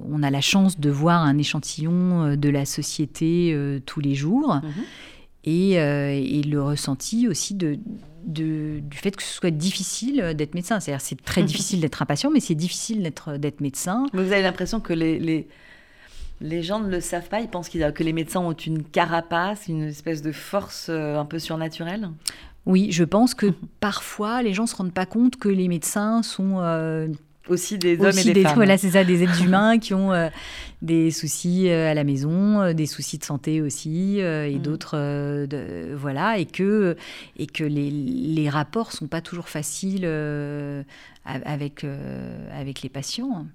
on 0.09 0.21
a 0.21 0.29
la 0.29 0.41
chance 0.41 0.79
de 0.79 0.89
voir 0.89 1.23
un 1.23 1.37
échantillon 1.37 2.35
de 2.35 2.49
la 2.49 2.65
société 2.65 3.81
tous 3.85 4.01
les 4.01 4.15
jours. 4.15 4.55
Mhm. 4.55 4.83
et, 5.45 5.71
et, 5.73 6.43
le 6.43 6.61
ressenti 6.61 7.27
aussi 7.27 7.55
de, 7.55 7.79
du 8.25 8.83
fait 8.91 9.15
que 9.15 9.23
ce 9.23 9.33
soit 9.33 9.51
difficile 9.51 10.33
d'être 10.35 10.53
médecin. 10.53 10.79
C'est-à-dire 10.79 11.01
c'est 11.01 11.21
très 11.21 11.43
difficile 11.51 11.81
d'être 11.81 12.01
un 12.01 12.05
patient, 12.05 12.29
mais 12.29 12.39
c'est 12.39 12.55
difficile 12.55 13.01
d'être, 13.01 13.37
médecin. 13.59 14.05
vous 14.13 14.19
avez 14.19 14.41
l'impression 14.41 14.79
que 14.79 14.93
les, 14.93 15.19
les, 15.19 15.47
les, 16.41 16.63
gens 16.63 16.79
ne 16.79 16.89
le 16.89 17.01
savent 17.01 17.29
pas, 17.29 17.41
ils 17.41 17.47
pensent 17.47 17.69
que 17.69 18.03
les 18.03 18.13
médecins 18.13 18.39
ont 18.39 18.53
une 18.53 18.83
carapace, 18.83 19.67
une 19.67 19.83
espèce 19.83 20.21
de 20.21 20.31
force 20.31 20.87
euh, 20.89 21.17
un 21.17 21.25
peu 21.25 21.39
surnaturelle? 21.39 22.09
Oui, 22.65 22.91
je 22.91 23.03
pense 23.03 23.33
que 23.33 23.47
parfois 23.79 24.43
les 24.43 24.53
gens 24.53 24.63
ne 24.63 24.67
se 24.67 24.75
rendent 24.75 24.93
pas 24.93 25.05
compte 25.05 25.37
que 25.37 25.49
les 25.49 25.67
médecins 25.67 26.23
sont... 26.23 26.59
Euh, 26.59 27.07
aussi 27.49 27.77
des 27.77 27.99
hommes 27.99 28.17
et 28.17 28.33
des, 28.33 28.43
femmes. 28.43 28.55
Voilà, 28.55 28.77
c'est 28.77 28.91
ça, 28.91 29.03
des 29.03 29.23
êtres 29.23 29.41
humains 29.43 29.79
qui 29.79 29.93
ont 29.93 30.11
euh, 30.13 30.29
des 30.81 31.11
soucis 31.11 31.69
euh, 31.69 31.89
à 31.89 31.93
la 31.93 32.03
maison, 32.03 32.61
euh, 32.61 32.73
des 32.73 32.85
soucis 32.85 33.17
de 33.17 33.23
santé 33.23 33.61
aussi, 33.61 34.19
et 34.19 34.55
mm. 34.55 34.61
d'autres, 34.61 35.95
voilà, 35.95 36.37
et 36.37 36.45
que, 36.45 36.95
et 37.37 37.47
que 37.47 37.63
les, 37.63 37.89
les 37.89 38.49
rapports 38.49 38.91
sont 38.91 39.07
pas 39.07 39.21
toujours 39.21 39.49
faciles 39.49 40.05
avec, 41.25 41.85
avec 42.53 42.81
les 42.81 42.89
patients. 42.89 43.45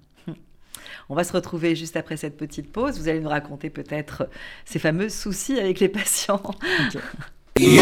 On 1.09 1.15
va 1.15 1.23
se 1.23 1.33
retrouver 1.33 1.75
juste 1.75 1.95
après 1.95 2.17
cette 2.17 2.37
petite 2.37 2.71
pause. 2.71 2.99
Vous 2.99 3.07
allez 3.07 3.21
nous 3.21 3.29
raconter 3.29 3.69
peut-être 3.69 4.29
ces 4.65 4.79
fameux 4.79 5.09
soucis 5.09 5.59
avec 5.59 5.79
les 5.79 5.89
patients. 5.89 6.41
J'ai 7.59 7.81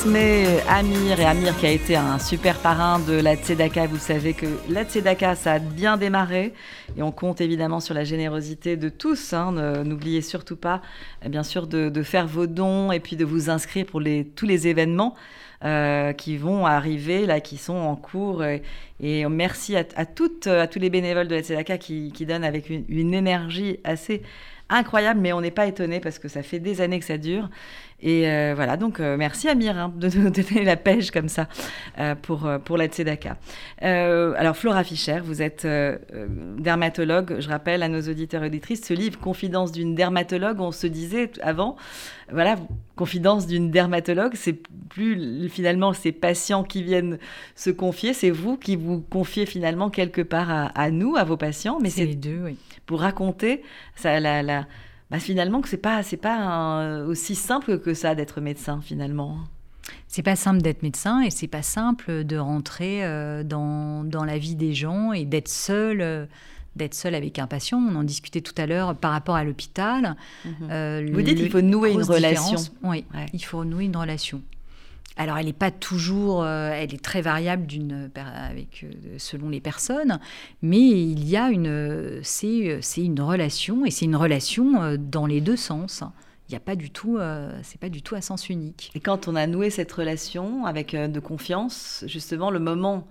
transmet 0.00 0.62
Amir 0.66 1.20
et 1.20 1.26
Amir 1.26 1.54
qui 1.58 1.66
a 1.66 1.70
été 1.70 1.94
un 1.94 2.18
super 2.18 2.56
parrain 2.58 3.00
de 3.00 3.12
la 3.20 3.36
Tzedaka. 3.36 3.86
Vous 3.86 3.98
savez 3.98 4.32
que 4.32 4.46
la 4.70 4.84
Tzedaka, 4.84 5.34
ça 5.34 5.54
a 5.54 5.58
bien 5.58 5.98
démarré 5.98 6.54
et 6.96 7.02
on 7.02 7.12
compte 7.12 7.42
évidemment 7.42 7.80
sur 7.80 7.92
la 7.92 8.04
générosité 8.04 8.78
de 8.78 8.88
tous. 8.88 9.34
hein. 9.34 9.52
N'oubliez 9.84 10.22
surtout 10.22 10.56
pas, 10.56 10.80
eh 11.22 11.28
bien 11.28 11.42
sûr, 11.42 11.66
de, 11.66 12.02
faire 12.02 12.26
vos 12.26 12.46
dons 12.46 12.92
et 12.92 13.00
puis 13.00 13.16
de 13.16 13.26
vous 13.26 13.50
inscrire 13.50 13.84
pour 13.84 14.00
tous 14.36 14.46
les 14.46 14.68
événements. 14.68 15.16
euh, 15.62 16.14
qui 16.14 16.38
vont 16.38 16.64
arriver, 16.64 17.26
là, 17.26 17.40
qui 17.40 17.58
sont 17.58 17.76
en 17.76 17.94
cours. 17.94 18.42
Et, 18.42 19.26
merci 19.28 19.76
à, 19.76 19.84
à 19.96 20.06
toutes, 20.06 20.46
à 20.46 20.66
tous 20.66 20.78
les 20.78 20.88
bénévoles 20.88 21.28
de 21.28 21.34
la 21.34 21.42
Tzedaka 21.42 21.76
qui, 21.76 22.10
qui 22.12 22.24
donnent 22.24 22.44
avec 22.44 22.70
une, 22.70 22.86
une 22.88 23.12
énergie 23.12 23.78
assez 23.84 24.22
incroyable, 24.70 25.20
mais 25.20 25.32
on 25.32 25.40
n'est 25.40 25.50
pas 25.50 25.66
étonné 25.66 26.00
parce 26.00 26.18
que 26.18 26.28
ça 26.28 26.42
fait 26.42 26.60
des 26.60 26.80
années 26.80 26.98
que 26.98 27.04
ça 27.04 27.18
dure. 27.18 27.50
Et 28.02 28.26
euh, 28.28 28.54
voilà, 28.56 28.76
donc 28.78 28.98
euh, 28.98 29.16
merci 29.18 29.48
Amir 29.48 29.76
hein, 29.76 29.92
de 29.94 30.08
nous 30.16 30.30
donner 30.30 30.64
la 30.64 30.76
pêche 30.76 31.10
comme 31.10 31.28
ça 31.28 31.48
euh, 31.98 32.14
pour, 32.14 32.48
pour 32.64 32.76
la 32.78 32.86
Tzedaka. 32.86 33.36
Alors 33.82 34.56
Flora 34.56 34.84
Fischer, 34.84 35.20
vous 35.22 35.42
êtes 35.42 35.66
dermatologue, 36.58 37.36
je 37.40 37.48
rappelle 37.48 37.82
à 37.82 37.88
nos 37.88 38.00
auditeurs 38.00 38.42
et 38.42 38.46
auditrices, 38.46 38.84
ce 38.86 38.94
livre 38.94 39.18
Confidence 39.18 39.72
d'une 39.72 39.94
dermatologue, 39.94 40.60
on 40.60 40.72
se 40.72 40.86
disait 40.86 41.30
avant, 41.42 41.76
voilà, 42.32 42.56
confidence 42.96 43.46
d'une 43.46 43.70
dermatologue, 43.70 44.32
c'est 44.34 44.58
plus 44.88 45.48
finalement 45.48 45.92
ces 45.92 46.12
patients 46.12 46.64
qui 46.64 46.82
viennent 46.82 47.18
se 47.54 47.70
confier, 47.70 48.14
c'est 48.14 48.30
vous 48.30 48.56
qui 48.56 48.76
vous 48.76 49.00
confiez 49.00 49.46
finalement 49.46 49.90
quelque 49.90 50.22
part 50.22 50.50
à, 50.50 50.66
à 50.68 50.90
nous, 50.90 51.16
à 51.16 51.24
vos 51.24 51.36
patients, 51.36 51.78
mais 51.82 51.90
C'est 51.90 52.06
les 52.06 52.14
deux, 52.14 52.40
oui. 52.44 52.56
pour 52.86 53.00
raconter 53.00 53.62
ça, 53.94 54.20
la, 54.20 54.42
la- 54.42 54.66
bah, 55.10 55.18
finalement 55.18 55.60
que 55.60 55.68
c'est 55.68 55.76
pas 55.76 56.02
c'est 56.02 56.16
pas 56.16 56.36
un- 56.36 57.04
aussi 57.06 57.34
simple 57.34 57.78
que 57.80 57.94
ça 57.94 58.14
d'être 58.14 58.40
médecin 58.40 58.80
finalement. 58.82 59.38
C'est 60.08 60.22
pas 60.22 60.36
simple 60.36 60.60
d'être 60.62 60.82
médecin 60.82 61.20
et 61.22 61.30
c'est 61.30 61.48
pas 61.48 61.62
simple 61.62 62.24
de 62.24 62.36
rentrer 62.36 63.04
euh, 63.04 63.42
dans, 63.42 64.04
dans 64.04 64.24
la 64.24 64.38
vie 64.38 64.54
des 64.54 64.72
gens 64.74 65.12
et 65.12 65.24
d'être 65.24 65.48
seul, 65.48 66.00
euh, 66.00 66.26
d'être 66.76 66.94
seul 66.94 67.14
avec 67.14 67.38
un 67.40 67.46
patient. 67.46 67.78
On 67.78 67.94
en 67.96 68.02
discutait 68.04 68.40
tout 68.40 68.54
à 68.56 68.66
l'heure 68.66 68.94
par 68.94 69.10
rapport 69.12 69.34
à 69.36 69.42
l'hôpital. 69.42 70.16
Euh, 70.70 71.08
Vous 71.12 71.22
dites 71.22 71.38
qu'il 71.38 71.50
faut 71.50 71.60
nouer 71.62 71.92
une 71.92 72.02
relation. 72.02 72.56
Oui, 72.84 73.04
Ouais. 73.14 73.26
il 73.32 73.44
faut 73.44 73.64
nouer 73.64 73.86
une 73.86 73.96
relation. 73.96 74.42
Alors, 75.20 75.36
elle 75.36 75.44
n'est 75.44 75.52
pas 75.52 75.70
toujours, 75.70 76.42
euh, 76.42 76.70
elle 76.72 76.94
est 76.94 77.04
très 77.04 77.20
variable 77.20 77.66
per- 78.14 78.22
avec, 78.34 78.84
euh, 78.84 79.16
selon 79.18 79.50
les 79.50 79.60
personnes, 79.60 80.18
mais 80.62 80.80
il 80.80 81.28
y 81.28 81.36
a 81.36 81.50
une, 81.50 82.20
c'est, 82.22 82.78
c'est 82.80 83.04
une 83.04 83.20
relation 83.20 83.84
et 83.84 83.90
c'est 83.90 84.06
une 84.06 84.16
relation 84.16 84.82
euh, 84.82 84.96
dans 84.96 85.26
les 85.26 85.42
deux 85.42 85.56
sens. 85.58 86.02
Il 86.48 86.52
n'y 86.52 86.56
a 86.56 86.60
pas 86.60 86.74
du 86.74 86.88
tout, 86.90 87.18
euh, 87.18 87.52
c'est 87.62 87.78
pas 87.78 87.90
du 87.90 88.00
tout 88.00 88.14
à 88.14 88.22
sens 88.22 88.48
unique. 88.48 88.90
Et 88.94 89.00
quand 89.00 89.28
on 89.28 89.36
a 89.36 89.46
noué 89.46 89.68
cette 89.68 89.92
relation 89.92 90.64
avec 90.64 90.94
euh, 90.94 91.06
de 91.06 91.20
confiance, 91.20 92.02
justement 92.06 92.50
le 92.50 92.58
moment 92.58 93.06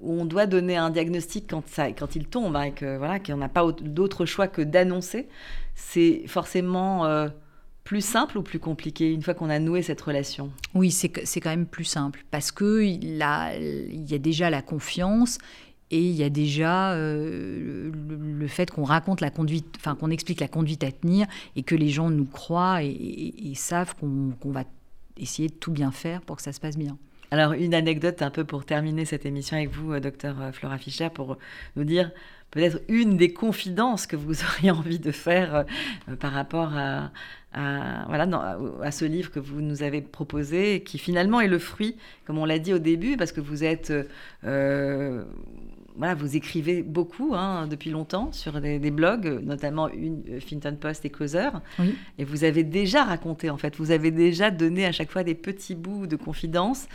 où 0.00 0.18
on 0.18 0.24
doit 0.24 0.46
donner 0.46 0.78
un 0.78 0.88
diagnostic 0.88 1.44
quand 1.50 1.68
ça 1.68 1.92
quand 1.92 2.16
il 2.16 2.24
tombe 2.26 2.56
hein, 2.56 2.62
et 2.62 2.72
que 2.72 2.96
voilà 2.96 3.18
qu'on 3.20 3.36
n'a 3.36 3.50
pas 3.50 3.66
autre- 3.66 3.82
d'autre 3.84 4.24
choix 4.24 4.48
que 4.48 4.62
d'annoncer, 4.62 5.28
c'est 5.74 6.22
forcément 6.26 7.04
euh, 7.04 7.28
plus 7.90 8.04
simple 8.04 8.38
ou 8.38 8.42
plus 8.42 8.60
compliqué 8.60 9.12
une 9.12 9.20
fois 9.20 9.34
qu'on 9.34 9.50
a 9.50 9.58
noué 9.58 9.82
cette 9.82 10.00
relation? 10.00 10.52
Oui, 10.74 10.92
c'est 10.92 11.08
quand 11.10 11.50
même 11.50 11.66
plus 11.66 11.82
simple 11.84 12.24
parce 12.30 12.52
que 12.52 12.84
il, 12.84 13.20
a- 13.20 13.56
il 13.56 14.08
y 14.08 14.14
a 14.14 14.18
déjà 14.18 14.48
la 14.48 14.62
confiance 14.62 15.38
et 15.90 15.98
il 16.00 16.14
y 16.14 16.22
a 16.22 16.30
déjà 16.30 16.92
euh, 16.92 17.90
le, 17.92 18.16
le 18.16 18.46
fait 18.46 18.70
qu'on 18.70 18.84
raconte 18.84 19.20
la 19.20 19.30
conduite, 19.30 19.74
enfin 19.76 19.96
qu'on 19.96 20.10
explique 20.10 20.38
la 20.38 20.46
conduite 20.46 20.84
à 20.84 20.92
tenir 20.92 21.26
et 21.56 21.64
que 21.64 21.74
les 21.74 21.88
gens 21.88 22.10
nous 22.10 22.26
croient 22.26 22.84
et, 22.84 22.86
et- 22.90 23.50
et 23.50 23.54
savent 23.56 23.96
qu'on 23.96 24.52
va 24.52 24.62
essayer 25.18 25.48
de 25.48 25.54
tout 25.54 25.72
bien 25.72 25.90
faire 25.90 26.20
pour 26.20 26.36
que 26.36 26.42
ça 26.42 26.52
se 26.52 26.60
passe 26.60 26.78
bien. 26.78 26.96
Alors, 27.32 27.52
une 27.54 27.74
anecdote 27.74 28.22
un 28.22 28.30
peu 28.30 28.44
pour 28.44 28.64
terminer 28.64 29.04
cette 29.04 29.26
émission 29.26 29.56
avec 29.56 29.70
vous, 29.70 29.92
euh, 29.94 29.98
docteur 30.00 30.40
euh, 30.40 30.52
Flora 30.52 30.78
Fischer, 30.78 31.10
pour 31.10 31.38
nous 31.74 31.84
dire 31.84 32.12
peut-être 32.52 32.80
une 32.88 33.16
des 33.16 33.32
confidences 33.32 34.06
que 34.06 34.16
vous 34.16 34.42
auriez 34.44 34.70
envie 34.70 34.98
de 35.00 35.10
faire 35.12 35.64
par 36.20 36.32
rapport 36.32 36.72
à, 36.76 37.10
à- 37.52 38.04
voilà, 38.08 38.58
à, 38.82 38.90
ce 38.90 39.04
livre 39.04 39.30
que 39.30 39.40
vous 39.40 39.60
nous 39.60 39.82
avez 39.82 40.00
proposé, 40.02 40.82
qui 40.82 40.98
finalement 40.98 41.40
est 41.40 41.48
le 41.48 41.58
fruit, 41.58 41.96
comme 42.24 42.38
on 42.38 42.44
l'a 42.44 42.58
dit 42.58 42.72
au 42.72 42.78
début, 42.78 43.16
parce 43.16 43.32
que 43.32 43.40
vous 43.40 43.64
êtes... 43.64 43.92
euh, 44.44 45.24
voilà, 45.96 46.14
vous 46.14 46.36
écrivez 46.36 46.82
beaucoup 46.82 47.34
hein, 47.34 47.66
depuis 47.66 47.90
longtemps 47.90 48.32
sur 48.32 48.60
des, 48.60 48.78
des 48.78 48.90
blogs, 48.90 49.40
notamment 49.44 49.88
une, 49.88 50.22
euh, 50.30 50.40
Finton 50.40 50.76
Post 50.80 51.04
et 51.04 51.10
Closer. 51.10 51.50
Oui. 51.78 51.94
Et 52.18 52.24
vous 52.24 52.44
avez 52.44 52.62
déjà 52.62 53.04
raconté, 53.04 53.50
en 53.50 53.56
fait, 53.56 53.76
vous 53.76 53.90
avez 53.90 54.10
déjà 54.10 54.50
donné 54.50 54.86
à 54.86 54.92
chaque 54.92 55.10
fois 55.10 55.24
des 55.24 55.34
petits 55.34 55.74
bouts 55.74 56.06
de 56.06 56.16
confidences. 56.16 56.86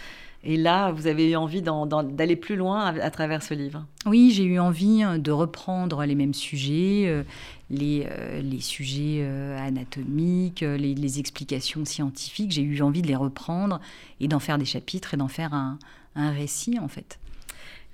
Et 0.48 0.58
là, 0.58 0.92
vous 0.92 1.08
avez 1.08 1.32
eu 1.32 1.36
envie 1.36 1.64
d'aller 1.64 2.36
plus 2.36 2.56
loin 2.56 2.86
à, 2.86 3.10
travers 3.10 3.42
ce 3.42 3.56
livre? 3.56 3.84
Oui, 4.06 4.32
j'ai 4.32 4.44
eu 4.44 4.60
envie 4.60 5.04
euh, 5.04 5.18
de 5.18 5.32
reprendre 5.32 6.06
les 6.06 6.14
mêmes 6.14 6.36
sujets, 6.36 7.06
euh, 7.08 7.24
les, 7.72 8.08
euh, 8.12 8.42
les 8.42 8.62
sujets 8.62 9.28
anatomiques, 9.58 10.62
les, 10.62 11.20
explications 11.20 11.84
scientifiques. 11.84 12.52
J'ai 12.52 12.62
eu 12.62 12.82
envie 12.84 13.02
de 13.02 13.08
les 13.08 13.16
reprendre 13.16 13.82
et 14.20 14.28
d'en 14.28 14.40
faire 14.40 14.60
des 14.60 14.66
chapitres 14.66 15.16
et 15.16 15.18
d'en 15.18 15.28
faire 15.28 15.54
un 15.54 16.32
récit, 16.32 16.78
en 16.78 16.88
fait. 16.88 17.18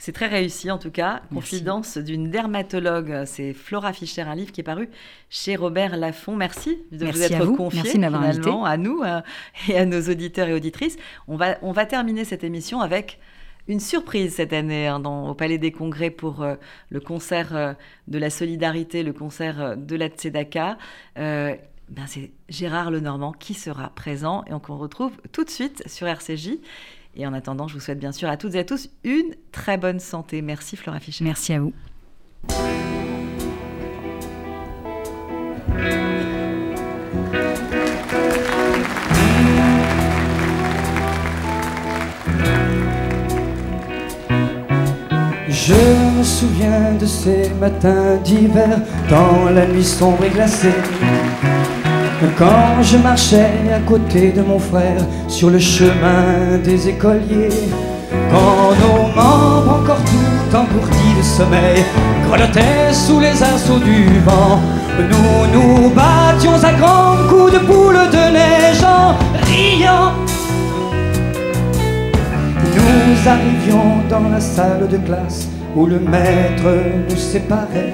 C'est 0.01 0.13
très 0.13 0.25
réussi 0.25 0.71
en 0.71 0.79
tout 0.79 0.89
cas. 0.89 1.21
Merci. 1.29 1.51
Confidence 1.51 1.99
d'une 1.99 2.31
dermatologue. 2.31 3.21
C'est 3.27 3.53
Flora 3.53 3.93
Fischer, 3.93 4.23
un 4.23 4.33
livre 4.33 4.51
qui 4.51 4.61
est 4.61 4.63
paru 4.63 4.89
chez 5.29 5.55
Robert 5.55 5.95
Laffont. 5.95 6.35
Merci 6.35 6.79
de 6.91 7.05
Merci 7.05 7.19
vous 7.19 7.25
être 7.25 7.35
à 7.35 7.45
vous. 7.45 7.55
confié 7.55 7.81
Merci 7.83 7.91
finalement 7.97 8.65
à 8.65 8.77
nous 8.77 9.03
euh, 9.03 9.21
et 9.69 9.77
à 9.77 9.85
nos 9.85 10.01
auditeurs 10.01 10.47
et 10.47 10.53
auditrices. 10.53 10.97
On 11.27 11.35
va, 11.35 11.59
on 11.61 11.71
va 11.71 11.85
terminer 11.85 12.25
cette 12.25 12.43
émission 12.43 12.81
avec 12.81 13.19
une 13.67 13.79
surprise 13.79 14.33
cette 14.33 14.53
année 14.53 14.87
hein, 14.87 14.99
dans, 14.99 15.29
au 15.29 15.35
Palais 15.35 15.59
des 15.59 15.71
Congrès 15.71 16.09
pour 16.09 16.41
euh, 16.41 16.55
le 16.89 16.99
concert 16.99 17.55
euh, 17.55 17.73
de 18.07 18.17
la 18.17 18.31
solidarité, 18.31 19.03
le 19.03 19.13
concert 19.13 19.77
de 19.77 19.95
la 19.95 20.07
Tzedaka. 20.07 20.79
Ben 21.15 22.05
c'est 22.07 22.31
Gérard 22.49 22.89
Lenormand 22.89 23.33
qui 23.33 23.53
sera 23.53 23.89
présent 23.89 24.45
et 24.47 24.53
on 24.53 24.59
qu'on 24.59 24.77
retrouve 24.77 25.11
tout 25.31 25.43
de 25.43 25.49
suite 25.49 25.83
sur 25.87 26.07
RCJ. 26.07 26.57
Et 27.15 27.25
en 27.27 27.33
attendant, 27.33 27.67
je 27.67 27.73
vous 27.73 27.79
souhaite 27.79 27.99
bien 27.99 28.11
sûr 28.11 28.29
à 28.29 28.37
toutes 28.37 28.55
et 28.55 28.59
à 28.59 28.63
tous 28.63 28.89
une 29.03 29.35
très 29.51 29.77
bonne 29.77 29.99
santé. 29.99 30.41
Merci 30.41 30.77
Flora 30.77 30.99
Fischer. 30.99 31.23
Merci 31.23 31.53
à 31.53 31.59
vous. 31.59 31.73
Je 45.49 46.17
me 46.17 46.23
souviens 46.23 46.93
de 46.93 47.05
ces 47.05 47.49
matins 47.53 48.17
d'hiver 48.17 48.79
dans 49.09 49.49
la 49.51 49.67
nuit 49.67 49.83
sombre 49.83 50.23
et 50.23 50.29
glacée. 50.29 50.73
Quand 52.37 52.83
je 52.83 52.97
marchais 52.97 53.49
à 53.73 53.79
côté 53.79 54.31
de 54.31 54.41
mon 54.41 54.59
frère 54.59 55.01
sur 55.27 55.49
le 55.49 55.57
chemin 55.57 56.59
des 56.63 56.89
écoliers. 56.89 57.49
Quand 58.31 58.75
nos 58.81 59.07
membres 59.07 59.79
encore 59.81 60.03
tout 60.05 60.55
engourdis 60.55 61.15
de 61.17 61.23
sommeil 61.23 61.83
grelottaient 62.27 62.93
sous 62.93 63.19
les 63.19 63.41
assauts 63.41 63.79
du 63.79 64.19
vent. 64.19 64.59
Nous 64.99 65.47
nous 65.53 65.89
battions 65.89 66.63
à 66.63 66.73
grands 66.73 67.27
coups 67.27 67.53
de 67.53 67.59
boule 67.59 67.95
de 68.11 68.33
neige 68.33 68.83
en 68.83 69.15
riant. 69.47 70.11
Nous 72.75 73.29
arrivions 73.29 73.97
dans 74.09 74.29
la 74.29 74.39
salle 74.39 74.87
de 74.87 74.97
classe 74.97 75.47
où 75.75 75.87
le 75.87 75.99
maître 75.99 76.69
nous 77.09 77.17
séparait. 77.17 77.93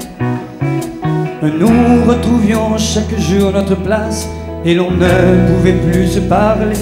Nous 1.56 2.04
retrouvions 2.06 2.78
chaque 2.78 3.18
jour 3.20 3.52
notre 3.54 3.76
place 3.76 4.28
et 4.66 4.74
l'on 4.74 4.92
ne 4.92 5.48
pouvait 5.48 5.74
plus 5.74 6.08
se 6.08 6.20
parler. 6.20 6.76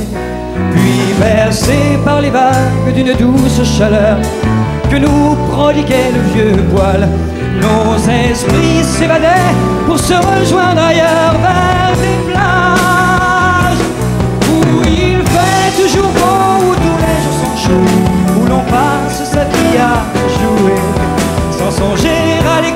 Puis 0.72 1.14
bercés 1.20 2.00
par 2.04 2.20
les 2.22 2.32
vagues 2.32 2.94
d'une 2.96 3.14
douce 3.14 3.62
chaleur 3.78 4.18
que 4.90 4.96
nous 4.96 5.36
prodiguait 5.52 6.12
le 6.14 6.22
vieux 6.34 6.64
poil, 6.74 7.08
Nos 7.62 7.96
esprits 8.10 8.84
s'évadaient 8.84 9.54
pour 9.86 10.00
se 10.00 10.14
rejoindre 10.14 10.82
ailleurs 10.82 11.36
vers 11.42 11.96
des 12.02 12.32
plages 12.32 13.86
où 14.50 14.84
il 14.84 15.18
fait 15.24 15.82
toujours 15.82 16.10
beau, 16.10 16.70
où 16.70 16.76
tous 16.76 17.00
les 17.04 17.18
jours 17.24 17.38
sont 17.44 17.58
chauds, 17.68 18.42
où 18.42 18.48
l'on 18.50 18.64
passe 18.72 19.24
sa 19.32 19.44
vie 19.44 19.78
à 19.78 20.06
jouer, 20.40 20.80
sans 21.52 21.72
songer 21.72 22.40
à 22.58 22.62
l'école 22.62 22.75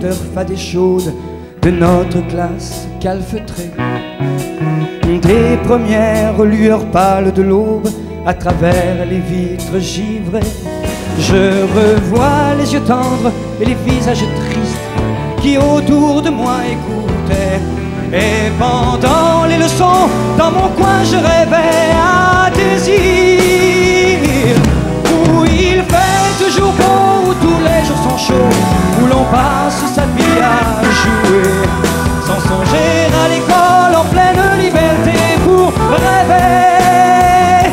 l'odeur 0.00 0.16
fade 0.34 0.50
et 0.50 0.56
chaude 0.56 1.12
de 1.62 1.70
notre 1.70 2.26
classe 2.28 2.86
calfeutrée. 3.00 3.70
Des 5.04 5.58
premières 5.64 6.42
lueurs 6.42 6.86
pâles 6.86 7.32
de 7.32 7.42
l'aube 7.42 7.88
à 8.26 8.32
travers 8.34 9.04
les 9.06 9.18
vitres 9.18 9.78
givrées. 9.78 10.40
Je 11.18 11.62
revois 11.76 12.54
les 12.58 12.72
yeux 12.72 12.80
tendres 12.80 13.32
et 13.60 13.64
les 13.66 13.76
visages 13.86 14.24
tristes 14.36 14.78
qui 15.42 15.58
autour 15.58 16.22
de 16.22 16.30
moi 16.30 16.58
écoutaient. 16.64 17.60
Et 18.12 18.50
pendant 18.58 19.44
les 19.46 19.58
leçons, 19.58 20.08
dans 20.38 20.50
mon 20.50 20.68
coin, 20.78 21.04
je 21.04 21.16
rêvais 21.16 21.92
à 21.94 22.50
îles 22.88 24.56
où 25.12 25.44
il 25.44 25.82
fait 25.82 26.44
toujours 26.44 26.72
beau, 26.72 27.30
où 27.30 27.34
tous 27.34 27.60
les 27.64 27.82
à 30.38 30.82
jouer. 31.00 31.52
Sans 32.26 32.40
songer 32.48 33.10
à 33.22 33.28
l'école 33.28 33.94
en 33.96 34.04
pleine 34.04 34.42
liberté 34.58 35.18
pour 35.44 35.72
rêver. 36.04 37.70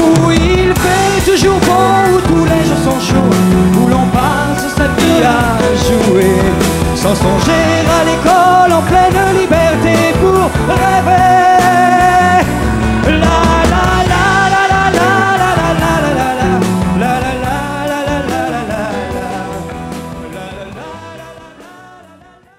Où 0.00 0.30
il 0.30 0.72
fait 0.84 1.30
toujours 1.30 1.58
beau, 1.60 2.16
où 2.16 2.20
tous 2.28 2.44
les 2.44 2.64
jours 2.66 2.82
sont 2.84 3.00
chauds 3.00 3.80
Où 3.80 3.88
l'on 3.88 4.06
passe 4.08 4.66
sa 4.76 4.86
vie 4.98 5.22
à 5.24 5.38
jouer. 5.86 6.36
Sans 6.94 7.14
songer 7.14 7.66
à 8.00 8.04
l'école 8.04 8.41